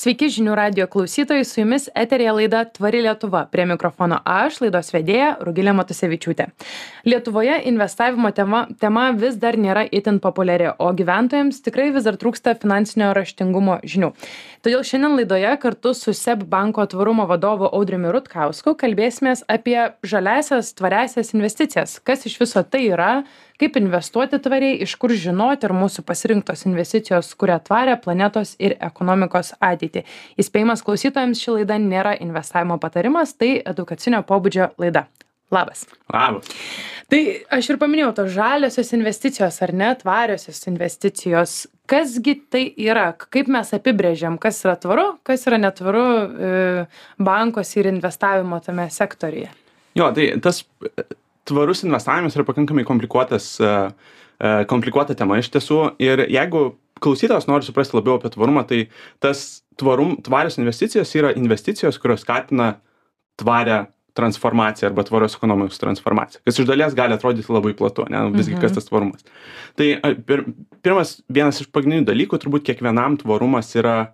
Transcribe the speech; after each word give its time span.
Sveiki 0.00 0.30
žinių 0.32 0.54
radio 0.56 0.86
klausytojai, 0.88 1.44
su 1.44 1.58
jumis 1.58 1.90
eterija 1.98 2.32
laida 2.32 2.62
Tvari 2.64 3.02
Lietuva. 3.04 3.42
Prie 3.52 3.66
mikrofono 3.68 4.16
aš, 4.24 4.62
laidos 4.62 4.88
vedėja 4.94 5.34
Rugilė 5.44 5.74
Matusevičiūtė. 5.76 6.46
Lietuvoje 7.04 7.58
investavimo 7.68 8.30
tema, 8.32 8.62
tema 8.80 9.10
vis 9.12 9.36
dar 9.42 9.58
nėra 9.60 9.82
itin 9.98 10.16
populiari, 10.24 10.70
o 10.80 10.88
gyventojams 10.96 11.60
tikrai 11.66 11.90
vis 11.92 12.08
dar 12.08 12.16
trūksta 12.22 12.54
finansinio 12.62 13.10
raštingumo 13.18 13.76
žinių. 13.84 14.14
Todėl 14.64 14.86
šiandien 14.88 15.18
laidoje 15.18 15.52
kartu 15.60 15.92
su 15.92 16.16
SEB 16.16 16.46
banko 16.48 16.88
tvarumo 16.88 17.28
vadovu 17.28 17.68
Audriumi 17.68 18.08
Rutkausku 18.16 18.78
kalbėsime 18.80 19.36
apie 19.52 19.82
žaliasias 20.00 20.72
tvariasias 20.80 21.34
investicijas. 21.36 21.98
Kas 22.00 22.24
iš 22.24 22.40
viso 22.40 22.64
tai 22.64 22.86
yra, 22.88 23.12
kaip 23.60 23.76
investuoti 23.80 24.40
tvariai, 24.42 24.80
iš 24.86 24.96
kur 25.00 25.12
žinoti, 25.12 25.68
ar 25.68 25.76
mūsų 25.76 26.04
pasirinktos 26.08 26.66
investicijos 26.68 27.32
kuria 27.38 27.60
tvarę 27.62 27.98
planetos 28.02 28.56
ir 28.58 28.76
ekonomikos 28.80 29.54
ateitį. 29.60 30.06
Įspėjimas 30.40 30.84
klausytojams 30.86 31.40
ši 31.40 31.60
laida 31.60 31.80
nėra 31.82 32.16
investavimo 32.20 32.80
patarimas, 32.82 33.36
tai 33.36 33.58
edukacinio 33.60 34.24
pobūdžio 34.26 34.72
laida. 34.80 35.06
Labas. 35.50 35.82
Labas. 36.14 36.46
Tai 37.10 37.20
aš 37.56 37.72
ir 37.72 37.78
paminėjau, 37.80 38.12
tos 38.20 38.28
žaliosios 38.36 38.92
investicijos 38.94 39.56
ar 39.66 39.72
ne, 39.74 39.88
tvariosios 39.98 40.62
investicijos. 40.70 41.54
Kasgi 41.90 42.36
tai 42.54 42.62
yra, 42.78 43.08
kaip 43.34 43.50
mes 43.50 43.72
apibrėžiam, 43.74 44.36
kas 44.38 44.62
yra 44.62 44.76
tvaru, 44.78 45.08
kas 45.26 45.42
yra 45.50 45.58
netvaru 45.58 46.04
e, 46.06 46.52
bankos 47.18 47.74
ir 47.74 47.90
investavimo 47.90 48.60
tame 48.62 48.86
sektoriuje? 48.94 49.50
Jo, 49.98 50.12
tai 50.14 50.28
tas 50.38 50.62
tvarus 51.48 51.84
investavimas 51.86 52.36
yra 52.36 52.46
pakankamai 52.48 52.84
komplikuotas, 52.88 53.52
e, 53.60 53.70
e, 54.40 54.52
komplikuota 54.70 55.16
tema 55.18 55.38
iš 55.40 55.50
tiesų. 55.54 55.80
Ir 56.02 56.26
jeigu 56.30 56.74
klausytojas 57.00 57.48
nori 57.48 57.66
suprasti 57.66 57.96
labiau 57.96 58.18
apie 58.18 58.32
tvarumą, 58.34 58.66
tai 58.68 58.84
tas 59.22 59.62
tvarum, 59.80 60.18
tvarios 60.24 60.58
investicijos 60.60 61.14
yra 61.16 61.32
investicijos, 61.36 61.98
kurios 62.00 62.24
skatina 62.26 62.74
tvarę 63.40 63.86
transformaciją 64.14 64.90
arba 64.90 65.04
tvarios 65.06 65.36
ekonomikos 65.38 65.78
transformaciją, 65.80 66.42
kas 66.44 66.58
iš 66.58 66.66
dalies 66.68 66.96
gali 66.98 67.14
atrodyti 67.14 67.52
labai 67.52 67.72
platu, 67.78 68.04
ne, 68.10 68.24
nu, 68.26 68.34
visgi 68.36 68.56
kas 68.58 68.72
mhm. 68.72 68.76
tas 68.76 68.88
tvarumas. 68.88 69.26
Tai 69.78 70.14
pir, 70.26 70.42
pirmas, 70.84 71.14
vienas 71.30 71.60
iš 71.62 71.70
pagrindinių 71.72 72.08
dalykų, 72.08 72.40
turbūt 72.42 72.66
kiekvienam 72.66 73.20
tvarumas 73.22 73.70
yra 73.78 74.10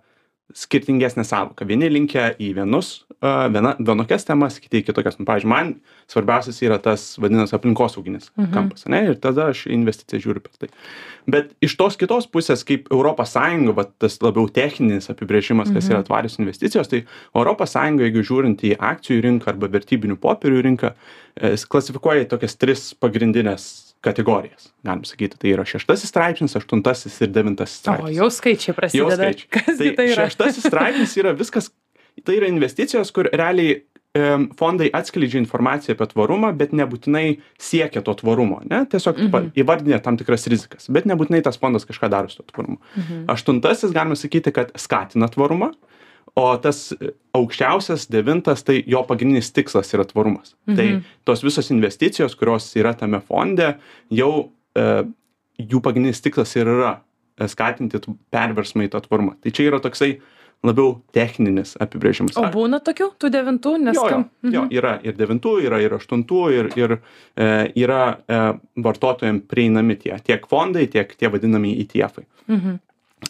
skirtingesnė 0.55 1.25
sąvoka. 1.27 1.65
Vieni 1.67 1.89
linkia 1.91 2.29
į 2.39 2.53
vienus, 2.55 3.01
viena, 3.19 3.73
vienokias 3.79 4.23
temas, 4.27 4.59
kiti 4.63 4.79
į 4.79 4.85
kitokias. 4.87 5.17
Nu, 5.19 5.25
pavyzdžiui, 5.27 5.49
man 5.51 5.73
svarbiausias 6.07 6.61
yra 6.63 6.77
tas 6.83 7.03
vadinamas 7.19 7.51
aplinkosauginis 7.57 8.29
mhm. 8.35 8.51
kampas, 8.53 8.85
ne? 8.91 9.01
Ir 9.09 9.19
tada 9.23 9.49
aš 9.51 9.65
investiciją 9.73 10.23
žiūriu 10.23 10.43
per 10.45 10.61
tai. 10.63 10.69
Bet 11.27 11.51
iš 11.63 11.75
tos 11.79 11.99
kitos 11.99 12.29
pusės, 12.31 12.63
kaip 12.67 12.87
Europos 12.93 13.35
Sąjunga, 13.35 13.75
va, 13.75 13.87
tas 13.99 14.15
labiau 14.23 14.47
techninis 14.53 15.11
apibrėžimas, 15.11 15.73
kas 15.73 15.83
mhm. 15.89 15.97
yra 15.97 16.07
tvarios 16.07 16.39
investicijos, 16.39 16.91
tai 16.91 17.03
Europos 17.35 17.75
Sąjunga, 17.75 18.07
jeigu 18.07 18.23
žiūrint 18.31 18.63
į 18.69 18.77
akcijų 18.79 19.25
rinką 19.27 19.51
arba 19.51 19.71
vertybinių 19.75 20.15
popierių 20.23 20.63
rinką, 20.69 20.93
e, 21.35 21.53
klasifikuoja 21.67 22.23
į 22.23 22.31
tokias 22.31 22.55
tris 22.55 22.87
pagrindinės 22.95 23.86
kategorijas 24.05 24.71
galim 24.85 25.03
sakyti 25.07 25.39
tai 25.41 25.55
yra 25.55 25.65
šeštasis 25.67 26.11
straipsnis 26.13 26.55
aštuntasis 26.59 27.17
ir 27.25 27.33
devintasis 27.33 27.81
straipsnis 27.83 28.13
o 28.13 28.21
jau 28.21 28.29
skaičiai 28.33 28.77
prasideda 28.77 29.09
jau 29.09 29.17
skaičiai 29.17 29.51
kas 29.57 29.69
tai, 29.73 29.91
tai 29.99 30.07
yra 30.13 30.27
šeštasis 30.27 30.69
straipsnis 30.69 31.17
yra 31.21 31.35
viskas 31.37 31.71
tai 32.25 32.39
yra 32.39 32.49
investicijos 32.51 33.13
kur 33.15 33.29
realiai 33.33 33.81
fondai 34.57 34.89
atskleidžia 34.93 35.39
informaciją 35.41 35.95
apie 35.95 36.07
tvarumą, 36.11 36.51
bet 36.57 36.73
nebūtinai 36.75 37.39
siekia 37.61 38.01
to 38.05 38.13
tvarumo. 38.17 38.61
Ne? 38.69 38.83
Tiesiog 38.89 39.19
mhm. 39.27 39.51
įvardinė 39.61 39.99
tam 40.03 40.17
tikras 40.19 40.47
rizikas, 40.51 40.89
bet 40.93 41.07
nebūtinai 41.09 41.43
tas 41.45 41.59
fondas 41.61 41.87
kažką 41.87 42.09
daro 42.13 42.31
su 42.31 42.41
to 42.41 42.47
tvarumu. 42.53 42.79
Mhm. 42.95 43.25
Aštuntasis, 43.33 43.93
galima 43.95 44.17
sakyti, 44.19 44.53
kad 44.55 44.73
skatina 44.79 45.29
tvarumą, 45.33 45.73
o 46.37 46.45
tas 46.61 46.91
aukščiausias 47.37 48.07
devintas 48.13 48.63
tai 48.67 48.79
jo 48.85 49.01
pagrindinis 49.09 49.49
tikslas 49.55 49.89
yra 49.95 50.05
tvarumas 50.07 50.53
tai 50.69 50.73
mhm. 50.73 51.03
tai 51.03 51.27
tos 51.27 51.43
visos 51.45 51.71
investicijos 51.73 52.37
kurios 52.37 52.69
yra 52.77 52.93
tame 52.97 53.21
fonde 53.25 53.73
jau 54.13 54.31
e, 54.77 54.87
jų 55.57 55.83
pagrindinis 55.83 56.23
tikslas 56.23 56.55
ir 56.59 56.69
yra 56.69 56.97
e, 57.39 57.49
skatinti 57.49 58.01
perversmą 58.33 58.87
į 58.87 58.93
tą 58.95 59.03
tvarumą 59.07 59.37
tai 59.41 59.53
čia 59.55 59.71
yra 59.71 59.81
toksai 59.83 60.17
labiau 60.65 60.95
techninis 61.13 61.75
apibrėžimas. 61.81 62.37
O 62.39 62.47
būna 62.53 62.79
tokių, 62.83 63.11
tų 63.21 63.29
devintų, 63.33 63.75
nes 63.83 63.97
jo, 63.97 64.07
jo? 64.09 64.21
Mhm. 64.41 64.53
jo, 64.55 64.63
yra 64.79 64.95
ir 65.05 65.17
devintų, 65.17 65.53
yra 65.67 65.81
ir 65.83 65.93
aštuntų, 65.99 66.41
ir, 66.55 66.69
ir 66.79 66.95
e, 66.97 67.49
yra 67.77 68.01
e, 68.17 68.39
vartotojams 68.87 69.45
prieinami 69.51 69.99
tie, 70.01 70.15
tiek 70.25 70.47
fondai, 70.49 70.87
tiek 70.89 71.13
tie 71.13 71.29
vadinami 71.33 71.75
ETF. 71.83 72.23
-ai. 72.23 72.27
Mhm. 72.47 72.79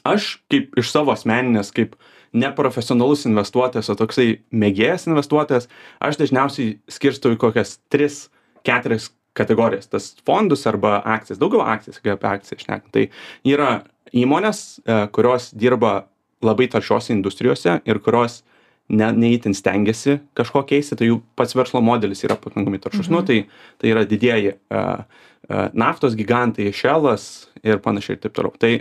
Aš 0.07 0.37
kaip 0.51 0.75
iš 0.79 0.91
savo 0.91 1.11
asmeninės, 1.11 1.71
kaip 1.75 1.95
neprofesionalus 2.37 3.25
investuotojas, 3.29 3.89
o 3.91 3.97
toksai 3.97 4.27
mėgėjas 4.53 5.07
investuotojas, 5.09 5.69
aš 6.03 6.19
dažniausiai 6.21 6.77
skirstau 6.91 7.33
į 7.35 7.39
kokias 7.41 7.77
tris, 7.93 8.27
keturias 8.67 9.11
kategorijas. 9.37 9.89
Tas 9.91 10.11
fondus 10.25 10.65
arba 10.69 10.99
akcijas, 11.05 11.39
daugiau 11.41 11.63
akcijas, 11.65 12.01
kai 12.01 12.15
apie 12.15 12.29
akcijas 12.31 12.65
šnekam. 12.65 12.91
Tai 12.93 13.07
yra 13.47 13.71
įmonės, 14.15 14.61
e, 14.81 14.99
kurios 15.13 15.51
dirba 15.53 16.07
labai 16.45 16.67
taršiose 16.71 17.13
industrijose 17.15 17.79
ir 17.85 17.99
kurios 18.05 18.41
ne, 18.89 19.09
neįtin 19.11 19.55
stengiasi 19.57 20.19
kažko 20.37 20.63
keisti, 20.69 20.97
tai 20.99 21.09
jų 21.09 21.21
pats 21.37 21.55
verslo 21.57 21.81
modelis 21.83 22.23
yra 22.25 22.37
pakankamai 22.39 22.81
taršus. 22.83 23.09
Nu, 23.09 23.21
mhm. 23.21 23.25
Nu, 23.25 23.25
tai, 23.27 23.73
tai 23.81 23.93
yra 23.93 24.05
didieji 24.07 24.53
uh, 24.55 25.03
uh, 25.49 25.65
naftos 25.73 26.15
gigantai, 26.17 26.71
šelas 26.75 27.47
ir 27.65 27.81
panašiai 27.83 28.17
ir 28.17 28.23
taip 28.23 28.37
toliau. 28.37 28.55
Tai 28.61 28.73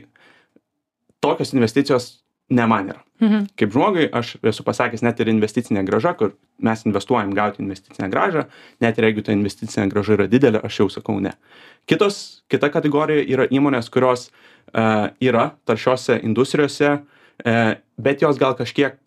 tokios 1.24 1.54
investicijos 1.56 2.10
ne 2.48 2.66
man 2.66 2.88
yra. 2.92 3.02
Mhm. 3.20 3.46
Kaip 3.56 3.72
žmogui, 3.72 4.08
aš 4.12 4.34
esu 4.44 4.64
pasakęs, 4.64 5.02
net 5.02 5.20
ir 5.20 5.30
investicinė 5.32 5.86
graža, 5.88 6.12
kur 6.18 6.34
mes 6.60 6.82
investuojam 6.84 7.32
gauti 7.34 7.62
investicinę 7.64 8.10
gražą, 8.12 8.44
net 8.84 8.98
ir 8.98 9.08
jeigu 9.08 9.24
ta 9.24 9.32
investicinė 9.32 9.88
graža 9.92 10.18
yra 10.18 10.26
didelė, 10.28 10.60
aš 10.66 10.82
jau 10.82 10.88
sakau 10.92 11.16
ne. 11.24 11.32
Kitos, 11.88 12.42
kita 12.52 12.68
kategorija 12.74 13.24
yra 13.24 13.48
įmonės, 13.48 13.88
kurios 13.92 14.28
uh, 14.28 15.08
yra 15.22 15.48
taršiose 15.64 16.20
industrijose, 16.28 16.92
uh, 17.00 17.72
bet 17.96 18.22
jos 18.26 18.36
gal 18.42 18.56
kažkiek, 18.58 19.00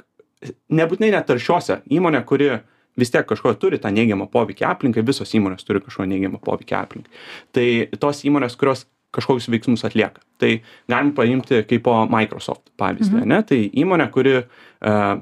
nebūtinai 0.73 1.13
net 1.13 1.29
taršiose, 1.29 1.83
įmonė, 1.94 2.25
kuri 2.25 2.56
vis 3.00 3.13
tiek 3.13 3.27
kažko 3.29 3.53
turi 3.61 3.77
tą 3.79 3.91
neigiamą 3.94 4.25
poveikį 4.31 4.66
aplinkai, 4.67 5.06
visos 5.06 5.29
įmonės 5.38 5.67
turi 5.67 5.83
kažko 5.85 6.07
neigiamą 6.09 6.41
poveikį 6.44 6.75
aplinkai. 6.79 7.21
Tai 7.56 7.67
tos 8.01 8.23
įmonės, 8.25 8.57
kurios 8.59 8.88
kažkokius 9.15 9.49
veiksmus 9.49 9.85
atlieka 9.87 10.21
tai 10.37 10.61
galim 10.89 11.13
paimti 11.17 11.63
kaipo 11.69 11.95
microsoft 12.11 12.69
pavyzdį 12.77 13.15
Mhm. 13.19 13.25
ane 13.31 13.43
tai 13.43 13.63
įmonė 13.83 14.11
kuri 14.11 14.37
a 14.81 15.17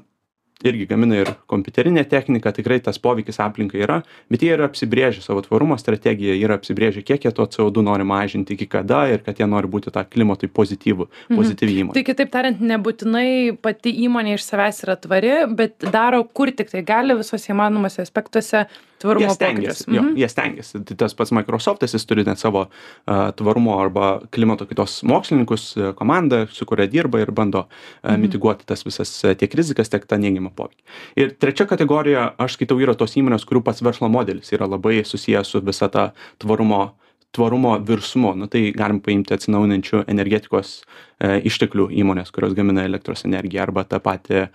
irgi 0.65 0.87
gamina 0.89 1.19
ir 1.21 1.27
kompiuterinę 1.45 2.01
techniką 2.09 2.49
tikrai 2.51 2.79
tas 2.81 2.97
poveikis 2.97 3.37
aplinkai 3.39 3.77
yra 3.85 3.99
bet 4.31 4.41
jie 4.41 4.55
yra 4.55 4.65
apsibrėžę 4.65 5.21
savo 5.21 5.43
tvarumo 5.45 5.77
strategiją 5.77 6.33
yra 6.33 6.57
apsibrėžę 6.57 7.03
kiek 7.05 7.27
jie 7.27 7.31
to 7.31 7.45
co 7.45 7.67
du 7.69 7.83
nori 7.85 8.03
mažinti 8.03 8.55
iki 8.57 8.65
kada 8.65 9.03
ir 9.13 9.19
kad 9.21 9.37
jie 9.37 9.45
nori 9.45 9.67
būti 9.69 9.91
ta 9.93 10.01
klimatui 10.03 10.49
pozityvu 10.49 11.05
Mhm. 11.29 11.37
pozityvi 11.37 11.75
Tai 11.75 11.83
įmonė 11.83 12.03
kitaip 12.09 12.31
tariant, 12.33 12.59
nebūtinai 12.59 13.53
pati 13.61 13.93
įmonė 14.07 14.33
iš 14.39 14.43
savęs 14.49 14.81
yra 14.87 14.95
tvari, 14.97 15.55
bet 15.55 15.77
daro 15.93 16.23
kur 16.23 16.49
tik 16.51 16.71
tai 16.73 16.81
gali 16.81 17.13
visose 17.21 17.53
įmanomose 17.53 18.01
aspektuose 18.01 18.65
tvarumo 19.01 19.27
Jie 19.27 19.35
stengiasi, 19.35 19.85
jo, 19.93 20.03
jie 20.17 20.29
stengiasi. 20.31 20.81
Tai 20.89 20.97
tas 21.03 21.15
pats 21.17 21.31
Microsoftas, 21.35 21.93
jis 21.95 22.05
turi 22.09 22.25
net 22.27 22.41
savo 22.41 22.65
uh, 22.67 23.13
tvarumo 23.37 23.77
arba 23.81 24.11
klimato 24.33 24.67
kitos 24.69 24.99
mokslininkus, 25.07 25.67
uh, 25.77 25.89
komandą, 25.97 26.45
su 26.51 26.65
kuria 26.69 26.87
dirba 26.91 27.21
ir 27.21 27.31
bando 27.31 27.65
uh, 27.67 28.11
Mhm. 28.11 28.21
mitiguoti 28.21 28.65
tas 28.65 28.85
visas 28.85 29.11
uh, 29.23 29.35
tiek 29.37 29.53
rizikas, 29.53 29.89
tiek 29.89 30.05
tą 30.05 30.19
neigiamą 30.21 30.51
poveikį. 30.55 30.83
Ir 31.17 31.35
trečia 31.39 31.67
kategorija, 31.69 32.31
aš 32.37 32.57
skaitau, 32.57 32.79
yra 32.81 32.95
tos 32.97 33.17
įmonės, 33.19 33.45
kurių 33.47 33.63
pats 33.63 33.83
verslo 33.85 34.09
modelis 34.09 34.51
yra 34.51 34.67
labai 34.69 35.03
susijęs 35.05 35.53
su 35.53 35.61
visa 35.61 35.89
ta 35.89 36.11
tvarumo 36.39 36.95
tvarumo 37.31 37.77
virsmu. 37.83 38.33
Nu, 38.35 38.47
tai 38.47 38.71
galim 38.75 38.99
paimti 39.03 39.35
atsinaujinančių 39.35 40.05
energetikos 40.09 40.79
e, 41.19 41.41
išteklių 41.49 41.89
įmonės, 42.01 42.31
kurios 42.33 42.55
gamina 42.57 42.85
elektros 42.87 43.25
energiją, 43.27 43.67
arba 43.67 43.83
tą 43.83 43.99
patį 44.03 44.39
e, 44.45 44.47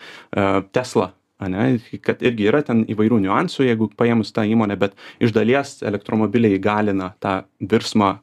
Tesla 0.72 1.12
ane 1.42 1.78
kad 2.02 2.22
irgi 2.24 2.48
yra 2.50 2.62
ten 2.66 2.84
įvairių 2.90 3.20
niuansų 3.26 3.66
jeigu 3.68 3.90
paėmus 3.98 4.32
tą 4.34 4.44
įmonę 4.48 4.78
bet 4.80 4.96
iš 5.22 5.34
dalies 5.36 5.80
elektromobiliai 5.86 6.58
įgalina 6.58 7.12
tą 7.22 7.42
virsmą 7.60 8.14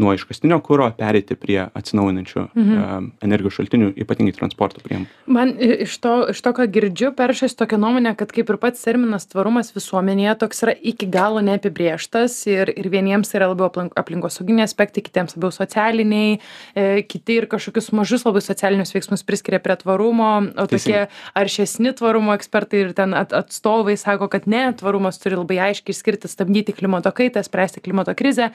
nuo 0.00 0.14
iškastinio 0.16 0.60
kuro 0.64 0.90
pereiti 0.98 1.36
prie 1.38 1.60
atsinaujinančių 1.66 2.48
Mhm. 2.54 3.10
energijos 3.22 3.58
šaltinių 3.58 3.92
ypatingai 4.04 4.34
transporto 4.36 4.80
priemonių 4.84 5.08
Man 5.26 5.54
iš 5.58 5.96
to, 5.98 6.14
iš 6.30 6.40
to, 6.44 6.52
ką 6.56 6.66
girdžiu, 6.70 7.10
peršasi 7.16 7.56
tokia 7.58 7.78
nuomonė, 7.80 8.14
kad 8.16 8.32
kaip 8.34 8.50
ir 8.50 8.58
pats 8.62 8.82
terminas 8.84 9.26
tvarumas 9.30 9.72
visuomenėje 9.74 10.34
toks 10.42 10.62
yra 10.66 10.74
iki 10.74 11.06
galo 11.10 11.42
neapibrieštas 11.44 12.36
ir, 12.50 12.72
ir 12.76 12.88
vieniems 12.92 13.32
yra 13.34 13.48
labiau 13.50 13.68
aplink, 13.70 13.94
aplinkosauginiai 13.98 14.66
aspektai, 14.68 15.02
kitiems 15.04 15.36
labiau 15.36 15.52
socialiniai, 15.54 16.38
e, 16.74 17.02
kiti 17.08 17.38
ir 17.40 17.48
kažkokius 17.50 17.92
mažus 17.96 18.26
labai 18.26 18.42
socialinius 18.44 18.94
veiksmus 18.94 19.24
priskiria 19.26 19.60
prie 19.64 19.76
tvarumo, 19.80 20.30
o 20.56 20.66
tokie 20.70 21.06
aršesni 21.34 21.94
tvarumo 21.96 22.34
ekspertai 22.36 22.63
ir 22.72 22.92
ten 22.96 23.14
at, 23.14 23.32
atstovai 23.36 23.96
sako, 24.00 24.28
kad 24.32 24.48
ne, 24.50 24.66
tvarumas 24.78 25.20
turi 25.20 25.36
labai 25.36 25.60
aiškiai 25.68 25.94
išskirti, 25.94 26.30
stabdyti 26.30 26.72
klimato 26.76 27.12
kaitą, 27.12 27.42
spręsti 27.44 27.84
klimato 27.84 28.14
krizę 28.16 28.50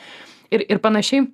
ir, 0.51 0.65
ir 0.65 0.81
panašiai 0.81 1.27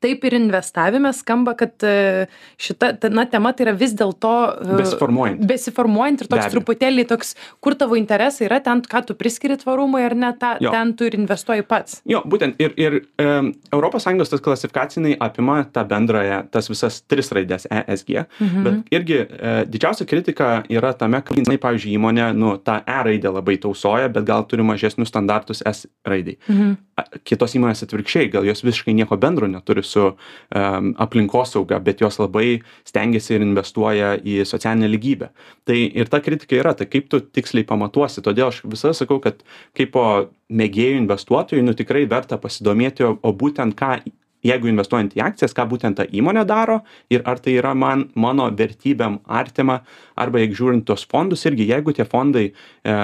taip 0.00 0.24
ir 0.24 0.36
investavime 0.38 1.12
skamba 1.16 1.54
kad 1.58 1.84
e, 1.84 2.26
šita 2.60 2.92
ta, 3.00 3.10
na, 3.12 3.26
tema 3.28 3.52
tai 3.56 3.66
yra 3.66 3.74
vis 3.76 3.92
dėlto 3.96 4.32
e, 4.64 4.78
Besiformuojant. 4.80 5.42
besiformuojant 5.50 6.24
ir 6.24 6.30
toks 6.30 6.46
abejo. 6.46 6.54
truputėlį 6.56 7.06
toks, 7.10 7.34
kur 7.64 7.76
tavo 7.78 7.98
interesai 8.00 8.48
yra, 8.48 8.60
ten, 8.64 8.82
ką 8.82 9.02
tu 9.08 9.16
priskiri 9.18 9.58
tvarumui 9.60 10.02
ar 10.06 10.16
ne, 10.16 10.32
ta, 10.40 10.54
Jo. 10.60 10.72
ten 10.74 10.94
tu 10.96 11.08
ir 11.08 11.16
investuoji 11.18 11.64
pats. 11.68 12.00
Jo, 12.08 12.22
būtent 12.28 12.60
ir, 12.62 12.74
ir 12.80 12.98
um, 13.22 13.52
ES 13.76 14.32
tas 14.32 14.44
klasifikaciniai 14.44 15.18
apima 15.20 15.60
tą 15.72 15.84
bendrąją, 15.88 16.42
tas 16.52 16.70
visas 16.70 17.00
tris 17.08 17.30
raidės 17.34 17.66
ESG, 17.68 18.24
mhm. 18.40 18.66
bet 18.66 18.94
irgi 18.94 19.20
e, 19.20 19.54
didžiausia 19.70 20.08
kritika 20.08 20.50
yra 20.72 20.92
tame, 20.96 21.22
kad, 21.24 21.36
jinai, 21.36 21.58
pavyzdžiui, 21.60 21.96
įmonė, 21.98 22.30
nu, 22.36 22.56
tą 22.64 22.80
E 22.90 23.00
raidę 23.06 23.32
labai 23.32 23.58
tausoja, 23.60 24.08
bet 24.12 24.26
gal 24.28 24.46
turi 24.48 24.64
mažesnius 24.66 25.12
standartus 25.12 25.64
S 25.66 25.86
raidai. 26.06 26.38
Mhm. 26.48 26.78
Kitos 27.26 27.54
įmonės 27.58 27.84
atvirkščiai, 27.86 28.30
gal 28.32 28.46
jos 28.48 28.64
visiškai 28.64 28.94
nieko 28.96 29.18
bendro 29.20 29.48
neturi 29.50 29.84
su 29.86 30.06
um, 30.10 30.92
aplinkosauga, 31.00 31.80
bet 31.84 32.02
jos 32.04 32.20
labai 32.20 32.60
stengiasi 32.88 33.36
ir 33.36 33.46
investuoja 33.46 34.12
į 34.18 34.40
socialinę 34.48 34.90
lygybę. 34.90 35.30
Tai 35.68 35.78
ir 35.78 36.12
ta 36.12 36.22
kritika 36.24 36.58
yra, 36.58 36.74
tai 36.76 36.88
kaip 36.90 37.10
tu 37.12 37.22
tiksliai 37.22 37.66
pamatuosi, 37.68 38.24
todėl 38.24 38.50
aš 38.50 38.62
visada 38.68 38.96
sakau, 38.96 39.20
kad 39.24 39.44
kaip 39.78 39.92
po 39.96 40.06
mėgėjų 40.50 41.04
investuotojų, 41.04 41.66
nu 41.66 41.76
tikrai 41.78 42.06
verta 42.10 42.40
pasidomėti, 42.40 43.06
o, 43.06 43.14
o 43.22 43.34
būtent 43.36 43.78
ką 43.78 43.98
jeigu 44.46 44.70
investuojant 44.70 45.14
į 45.16 45.22
akcijas, 45.24 45.54
ką 45.56 45.66
būtent 45.70 45.98
ta 46.00 46.06
įmonė 46.06 46.44
daro 46.48 46.80
ir 47.12 47.24
ar 47.28 47.40
tai 47.42 47.56
yra 47.58 47.74
man, 47.76 48.06
mano 48.14 48.48
vertybėm 48.56 49.20
artima, 49.28 49.80
arba 50.20 50.40
jeigu 50.42 50.58
žiūrint 50.60 50.86
tos 50.88 51.04
fondus 51.08 51.44
irgi, 51.48 51.68
jeigu 51.70 51.94
tie 51.96 52.06
fondai 52.08 52.46
e, 52.50 52.96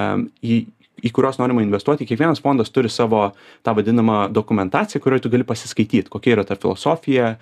į, 1.02 1.12
kuriuos 1.14 1.38
norima 1.40 1.64
investuoti, 1.64 2.06
kiekvienas 2.08 2.40
fondas 2.44 2.72
turi 2.72 2.90
savo 2.92 3.28
tą 3.66 3.74
vadinamą 3.76 4.26
dokumentaciją, 4.32 5.02
kurioje 5.04 5.26
tu 5.26 5.32
gali 5.32 5.46
pasiskaityti, 5.48 6.10
kokia 6.12 6.36
yra 6.38 6.44
ta 6.48 6.56
filosofija 6.56 7.32
e, 7.34 7.38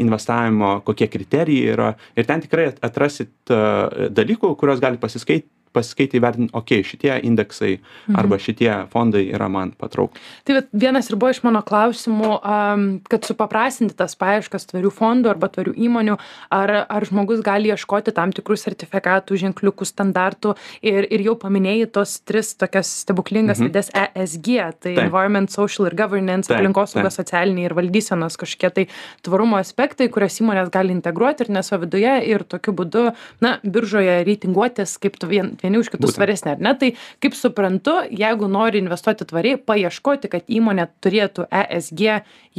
investavimo, 0.00 0.78
kokie 0.86 1.10
kriterijai 1.12 1.74
yra. 1.76 1.92
Ir 2.16 2.28
ten 2.28 2.44
tikrai 2.44 2.70
atrasit 2.86 3.52
e, 3.52 4.10
dalykų, 4.16 4.54
kuriuos 4.60 4.82
gali 4.82 5.00
pasiskaityti 5.02 5.59
pasiskaitę 5.76 6.18
įvertinti, 6.18 6.52
okei, 6.56 6.82
šitie 6.86 7.12
indeksai 7.26 7.76
mhm. 7.78 8.18
arba 8.18 8.38
šitie 8.42 8.70
fondai 8.92 9.26
yra 9.30 9.48
man 9.52 9.72
patrauk. 9.78 10.18
Tai 10.46 10.58
vat 10.58 10.70
vienas 10.74 11.10
ir 11.10 11.18
buvo 11.20 11.30
iš 11.34 11.42
mano 11.46 11.62
klausimų, 11.66 12.30
um, 12.38 12.86
kad 13.10 13.26
supaprastinti 13.28 13.94
tas 13.98 14.16
paieškas 14.18 14.66
tvarių 14.70 14.90
fondų 14.94 15.30
arba 15.32 15.50
tvarių 15.52 15.74
įmonių, 15.86 16.16
ar, 16.54 16.74
ar 16.82 17.06
žmogus 17.06 17.44
gali 17.46 17.70
ieškoti 17.70 18.14
tam 18.16 18.34
tikrų 18.34 18.58
sertifikatų, 18.60 19.38
ženkliukų, 19.44 19.86
standartų 19.88 20.56
ir, 20.82 21.06
ir 21.06 21.24
jau 21.28 21.36
paminėjai 21.40 21.90
tos 21.94 22.16
tris 22.26 22.52
tokias 22.58 22.90
stebuklingas 23.04 23.60
mhm. 23.60 23.70
raidės 23.70 23.92
ESG, 23.94 24.50
tai 24.80 24.94
taip. 24.96 25.04
Environment, 25.06 25.50
Social 25.50 25.90
ir 25.90 25.96
Governance, 25.98 26.50
aplinkosauga, 26.50 27.12
socialiniai 27.14 27.68
ir 27.68 27.76
valdysenos 27.78 28.38
kažkokie 28.40 28.72
tai 28.74 28.86
tvarumo 29.26 29.58
aspektai, 29.60 30.10
kurias 30.12 30.40
įmonės 30.42 30.70
gali 30.74 30.94
integruoti 30.96 31.46
ir 31.46 31.54
neso 31.54 31.78
viduje 31.80 32.16
ir 32.30 32.44
tokiu 32.48 32.74
būdu, 32.76 33.06
na, 33.44 33.56
biržoje 33.62 34.20
reitinguotis 34.26 34.96
kaip 35.02 35.18
tu 35.20 35.30
vien, 35.30 35.54
vieni 35.62 35.80
už 35.80 35.92
kitus 35.92 36.16
svaresnė, 36.16 36.56
ar 36.56 36.64
ne? 36.64 36.74
Tai 36.80 36.92
kaip 37.22 37.36
suprantu, 37.38 37.96
jeigu 38.10 38.48
nori 38.50 38.82
investuoti 38.82 39.28
tvariai, 39.28 39.60
paieškoti, 39.60 40.32
kad 40.32 40.48
įmonė 40.48 40.88
turėtų 41.04 41.48
ESG 41.62 42.04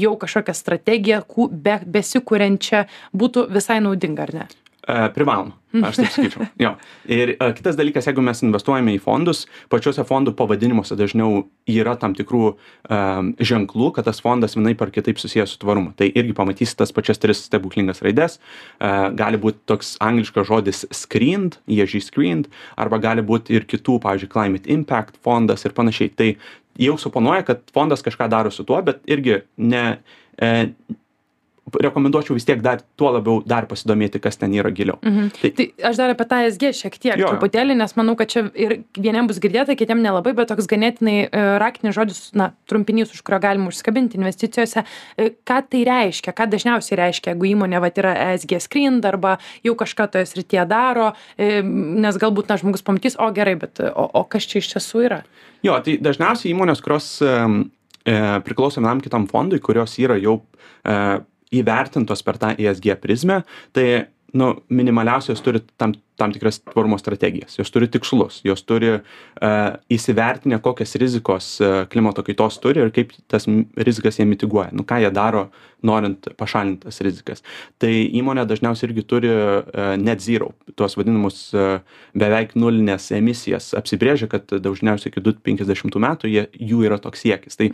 jau 0.01 0.15
kažkokią 0.21 0.57
strategiją, 0.57 1.23
be, 1.51 1.79
besikūrenčią, 1.97 2.85
būtų 3.17 3.47
visai 3.53 3.81
naudinga, 3.83 4.29
ar 4.29 4.35
ne? 4.41 4.49
E, 4.81 4.93
privaloma, 5.13 5.53
aš 5.85 5.99
taip 5.99 6.09
sakyčiau. 6.09 6.45
Jo. 6.63 6.71
Ir 7.05 7.35
e, 7.35 7.47
kitas 7.53 7.75
dalykas, 7.77 8.07
jeigu 8.09 8.23
mes 8.25 8.39
investuojame 8.41 8.95
į 8.95 9.01
fondus, 9.03 9.43
pačiuose 9.69 10.01
fondų 10.09 10.33
pavadinimuose 10.39 10.97
dažniau 10.97 11.43
yra 11.69 11.93
tam 12.01 12.15
tikrų 12.17 12.41
um, 12.49 13.29
ženklų, 13.37 13.91
kad 13.93 14.07
tas 14.09 14.23
fondas 14.25 14.57
vienaip 14.57 14.81
ar 14.81 14.89
kitaip 14.93 15.21
susijęs 15.21 15.53
su 15.53 15.59
tvarumu. 15.61 15.93
Tai 15.99 16.07
irgi 16.09 16.33
pamatysi 16.37 16.79
tas 16.79 16.93
pačias 16.95 17.21
tris 17.21 17.43
stebuklingas 17.45 18.01
raides. 18.01 18.39
Uh, 18.79 19.11
gali 19.17 19.37
būti 19.41 19.61
toks 19.69 19.93
angliškas 20.01 20.49
žodis 20.49 20.81
screened, 21.03 21.59
ESG 21.69 22.01
screened, 22.07 22.49
arba 22.81 22.97
gali 23.03 23.21
būti 23.21 23.53
ir 23.53 23.69
kitų, 23.69 23.99
pavyzdžiui, 24.01 24.33
climate 24.33 24.73
impact 24.73 25.21
fondas 25.21 25.61
ir 25.69 25.77
panašiai. 25.77 26.09
Tai 26.17 26.31
jau 26.81 26.97
suponuoja, 26.97 27.45
kad 27.45 27.61
fondas 27.75 28.01
kažką 28.01 28.31
daro 28.33 28.49
su 28.49 28.65
tuo, 28.65 28.81
bet 28.81 29.05
irgi 29.05 29.43
ne, 29.61 29.85
e, 30.41 30.71
rekomenduočiau 31.69 32.35
vis 32.35 32.45
tiek 32.45 32.61
dar 32.63 32.81
tuo 32.97 33.11
labiau 33.13 33.41
dar 33.45 33.67
pasidomėti, 33.69 34.19
kas 34.21 34.39
ten 34.41 34.53
yra 34.57 34.71
giliau. 34.73 34.97
Mhm. 35.05 35.29
Tai, 35.37 35.51
tai 35.57 35.67
aš 35.91 35.99
dar 35.99 36.13
apie 36.13 36.25
tą 36.27 36.39
SG 36.49 36.71
šiek 36.77 36.97
tiek 36.97 37.21
jo. 37.21 37.29
truputėlį, 37.29 37.75
nes 37.77 37.93
manau, 37.99 38.15
kad 38.19 38.31
čia 38.33 38.43
ir 38.57 38.79
vieniems 38.97 39.29
bus 39.29 39.39
girdėta, 39.43 39.75
kitiems 39.77 40.03
nelabai, 40.03 40.33
bet 40.37 40.49
toks 40.49 40.67
ganėtinai 40.71 41.15
e, 41.27 41.43
raktinis 41.61 41.95
žodis, 41.95 42.21
na, 42.37 42.51
trumpinys, 42.69 43.13
už 43.13 43.21
kurio 43.27 43.39
galima 43.43 43.69
užskabinti 43.69 44.17
investicijose. 44.19 44.83
E, 45.15 45.29
ką 45.47 45.61
tai 45.69 45.83
reiškia, 45.87 46.33
ką 46.35 46.49
dažniausiai 46.51 46.99
reiškia, 47.03 47.35
jeigu 47.35 47.51
įmonė 47.53 47.83
va, 47.83 47.93
yra 48.03 48.15
ESG 48.31 48.57
screen 48.65 48.97
arba 49.05 49.37
jau 49.65 49.77
kažką 49.77 50.09
toje 50.15 50.27
srityje 50.33 50.65
daro, 50.69 51.11
e, 51.37 51.61
nes 51.61 52.17
galbūt, 52.21 52.49
na, 52.49 52.57
žmogus 52.61 52.85
pamatys, 52.87 53.19
o 53.21 53.29
gerai, 53.35 53.55
bet 53.61 53.83
o, 53.85 54.09
o 54.21 54.25
kas 54.25 54.49
čia 54.49 54.63
iš 54.63 54.73
tiesų 54.75 55.05
yra? 55.07 55.21
Jo, 55.61 55.77
tai 55.85 55.99
dažniausiai 56.01 56.55
įmonės, 56.55 56.81
kurios 56.81 57.13
e, 57.21 57.35
priklauso 58.47 58.81
vienam 58.81 59.01
kitam 59.03 59.27
fondui, 59.29 59.61
kurios 59.61 59.93
yra 60.01 60.17
jau 60.17 60.39
e, 60.81 61.21
įvertintos 61.51 62.23
per 62.25 62.39
tą 62.41 62.55
ESG 62.55 62.95
prizmę, 63.03 63.41
tai 63.75 63.87
nu, 64.33 64.63
minimaliausiai 64.67 65.35
jos 65.35 65.43
turi 65.43 65.59
tam, 65.77 65.93
tam 66.15 66.31
tikras 66.31 66.59
tvarumo 66.63 66.97
strategijas, 66.97 67.57
jos 67.59 67.71
turi 67.71 67.87
tikslus, 67.91 68.39
jos 68.47 68.63
turi 68.63 68.93
uh, 68.95 69.01
įsivertinę, 69.91 70.61
kokias 70.63 70.95
rizikos 71.01 71.49
uh, 71.59 71.81
klimato 71.91 72.23
kaitos 72.23 72.59
turi 72.63 72.83
ir 72.83 72.93
kaip 72.95 73.11
tas 73.31 73.47
rizikas 73.75 74.19
jie 74.19 74.27
mitiguoja, 74.29 74.69
nu, 74.71 74.85
ką 74.87 75.01
jie 75.03 75.11
daro, 75.15 75.49
norint 75.83 76.29
pašalinti 76.39 76.85
tas 76.87 77.01
rizikas. 77.03 77.43
Tai 77.81 77.91
įmonė 77.91 78.45
dažniausiai 78.47 78.89
irgi 78.89 79.05
turi 79.09 79.31
uh, 79.33 79.95
net 79.99 80.23
zero, 80.23 80.53
tuos 80.79 80.95
vadinamus 80.99 81.49
beveik 82.15 82.55
nulinės 82.55 83.09
emisijas, 83.17 83.73
apsibrėžia, 83.77 84.29
kad 84.31 84.47
dažniausiai 84.63 85.11
iki 85.11 85.25
2050 85.27 85.99
metų 86.07 86.31
jie, 86.31 86.47
jų 86.55 86.85
yra 86.87 87.01
toks 87.03 87.25
siekis. 87.25 87.59
Tai 87.59 87.71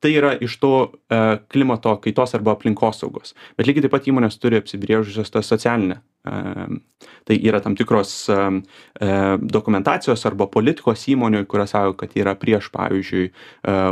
tai 0.00 0.14
yra 0.16 0.32
iš 0.40 0.56
to 0.60 0.72
e, 0.88 1.18
klimato 1.52 1.92
kaitos 2.00 2.34
arba 2.36 2.54
aplinkosaugos. 2.56 3.34
Bet 3.58 3.68
lygiai 3.68 3.84
taip 3.84 3.94
pat 3.94 4.08
įmonės 4.08 4.38
turi 4.40 4.58
apsibrėžusios 4.60 5.32
tą 5.32 5.42
socialinę. 5.44 6.00
E, 6.00 6.80
tai 7.28 7.36
yra 7.36 7.60
tam 7.64 7.76
tikros 7.78 8.14
e, 8.32 8.40
dokumentacijos 9.56 10.24
arba 10.28 10.48
politikos 10.52 11.04
įmonių, 11.12 11.44
kurios 11.50 11.74
sako, 11.76 11.98
kad 12.00 12.16
yra 12.18 12.34
prieš, 12.38 12.70
pavyzdžiui, 12.74 13.30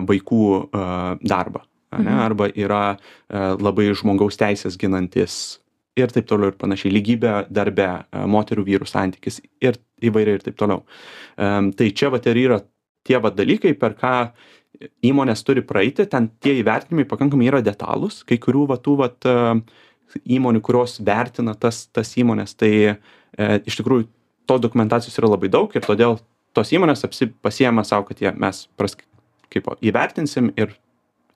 vaikų 0.08 0.44
darbą. 1.28 1.62
Ne? 1.98 2.12
Arba 2.20 2.48
yra 2.52 2.82
labai 3.30 3.88
žmogaus 3.96 4.36
teisės 4.40 4.76
ginantis 4.80 5.58
ir 5.98 6.12
taip 6.12 6.28
toliau 6.28 6.52
ir 6.52 6.58
panašiai. 6.60 6.92
Lygybė 6.92 7.34
darbe, 7.52 7.88
moterų 8.12 8.66
vyrų 8.66 8.88
santykis 8.88 9.40
ir 9.64 9.80
įvairiai 10.04 10.38
ir 10.38 10.44
taip 10.44 10.58
toliau. 10.60 10.84
Tai 11.36 11.88
čia 11.96 12.12
vat 12.12 12.28
ir 12.28 12.42
yra 12.44 12.60
tie 13.08 13.18
vat 13.22 13.36
dalykai, 13.38 13.72
per 13.78 13.96
ką 13.98 14.14
įmonės 15.04 15.42
turi 15.46 15.62
praeiti, 15.66 16.06
ten 16.10 16.30
tie 16.42 16.54
įvertinimai 16.60 17.06
pakankamai 17.08 17.48
yra 17.50 17.60
detalūs, 17.64 18.22
kai 18.28 18.38
kurių 18.42 18.66
va 18.70 18.78
tų 18.82 18.96
va 19.00 19.10
įmonių, 20.24 20.62
kurios 20.64 20.98
vertina 21.04 21.54
tas, 21.58 21.86
tas 21.92 22.14
įmonės, 22.20 22.54
tai 22.58 22.72
e, 22.88 22.96
iš 23.68 23.78
tikrųjų 23.80 24.06
tos 24.48 24.62
dokumentacijos 24.64 25.18
yra 25.20 25.32
labai 25.34 25.50
daug 25.52 25.74
ir 25.76 25.84
todėl 25.84 26.18
tos 26.56 26.72
įmonės 26.72 27.04
apsi, 27.04 27.28
pasiema 27.44 27.84
savo, 27.84 28.08
kad 28.08 28.22
jie, 28.22 28.32
mes 28.32 28.64
pras, 28.78 28.96
kaip 29.52 29.68
įvertinsim 29.84 30.52
ir 30.56 30.72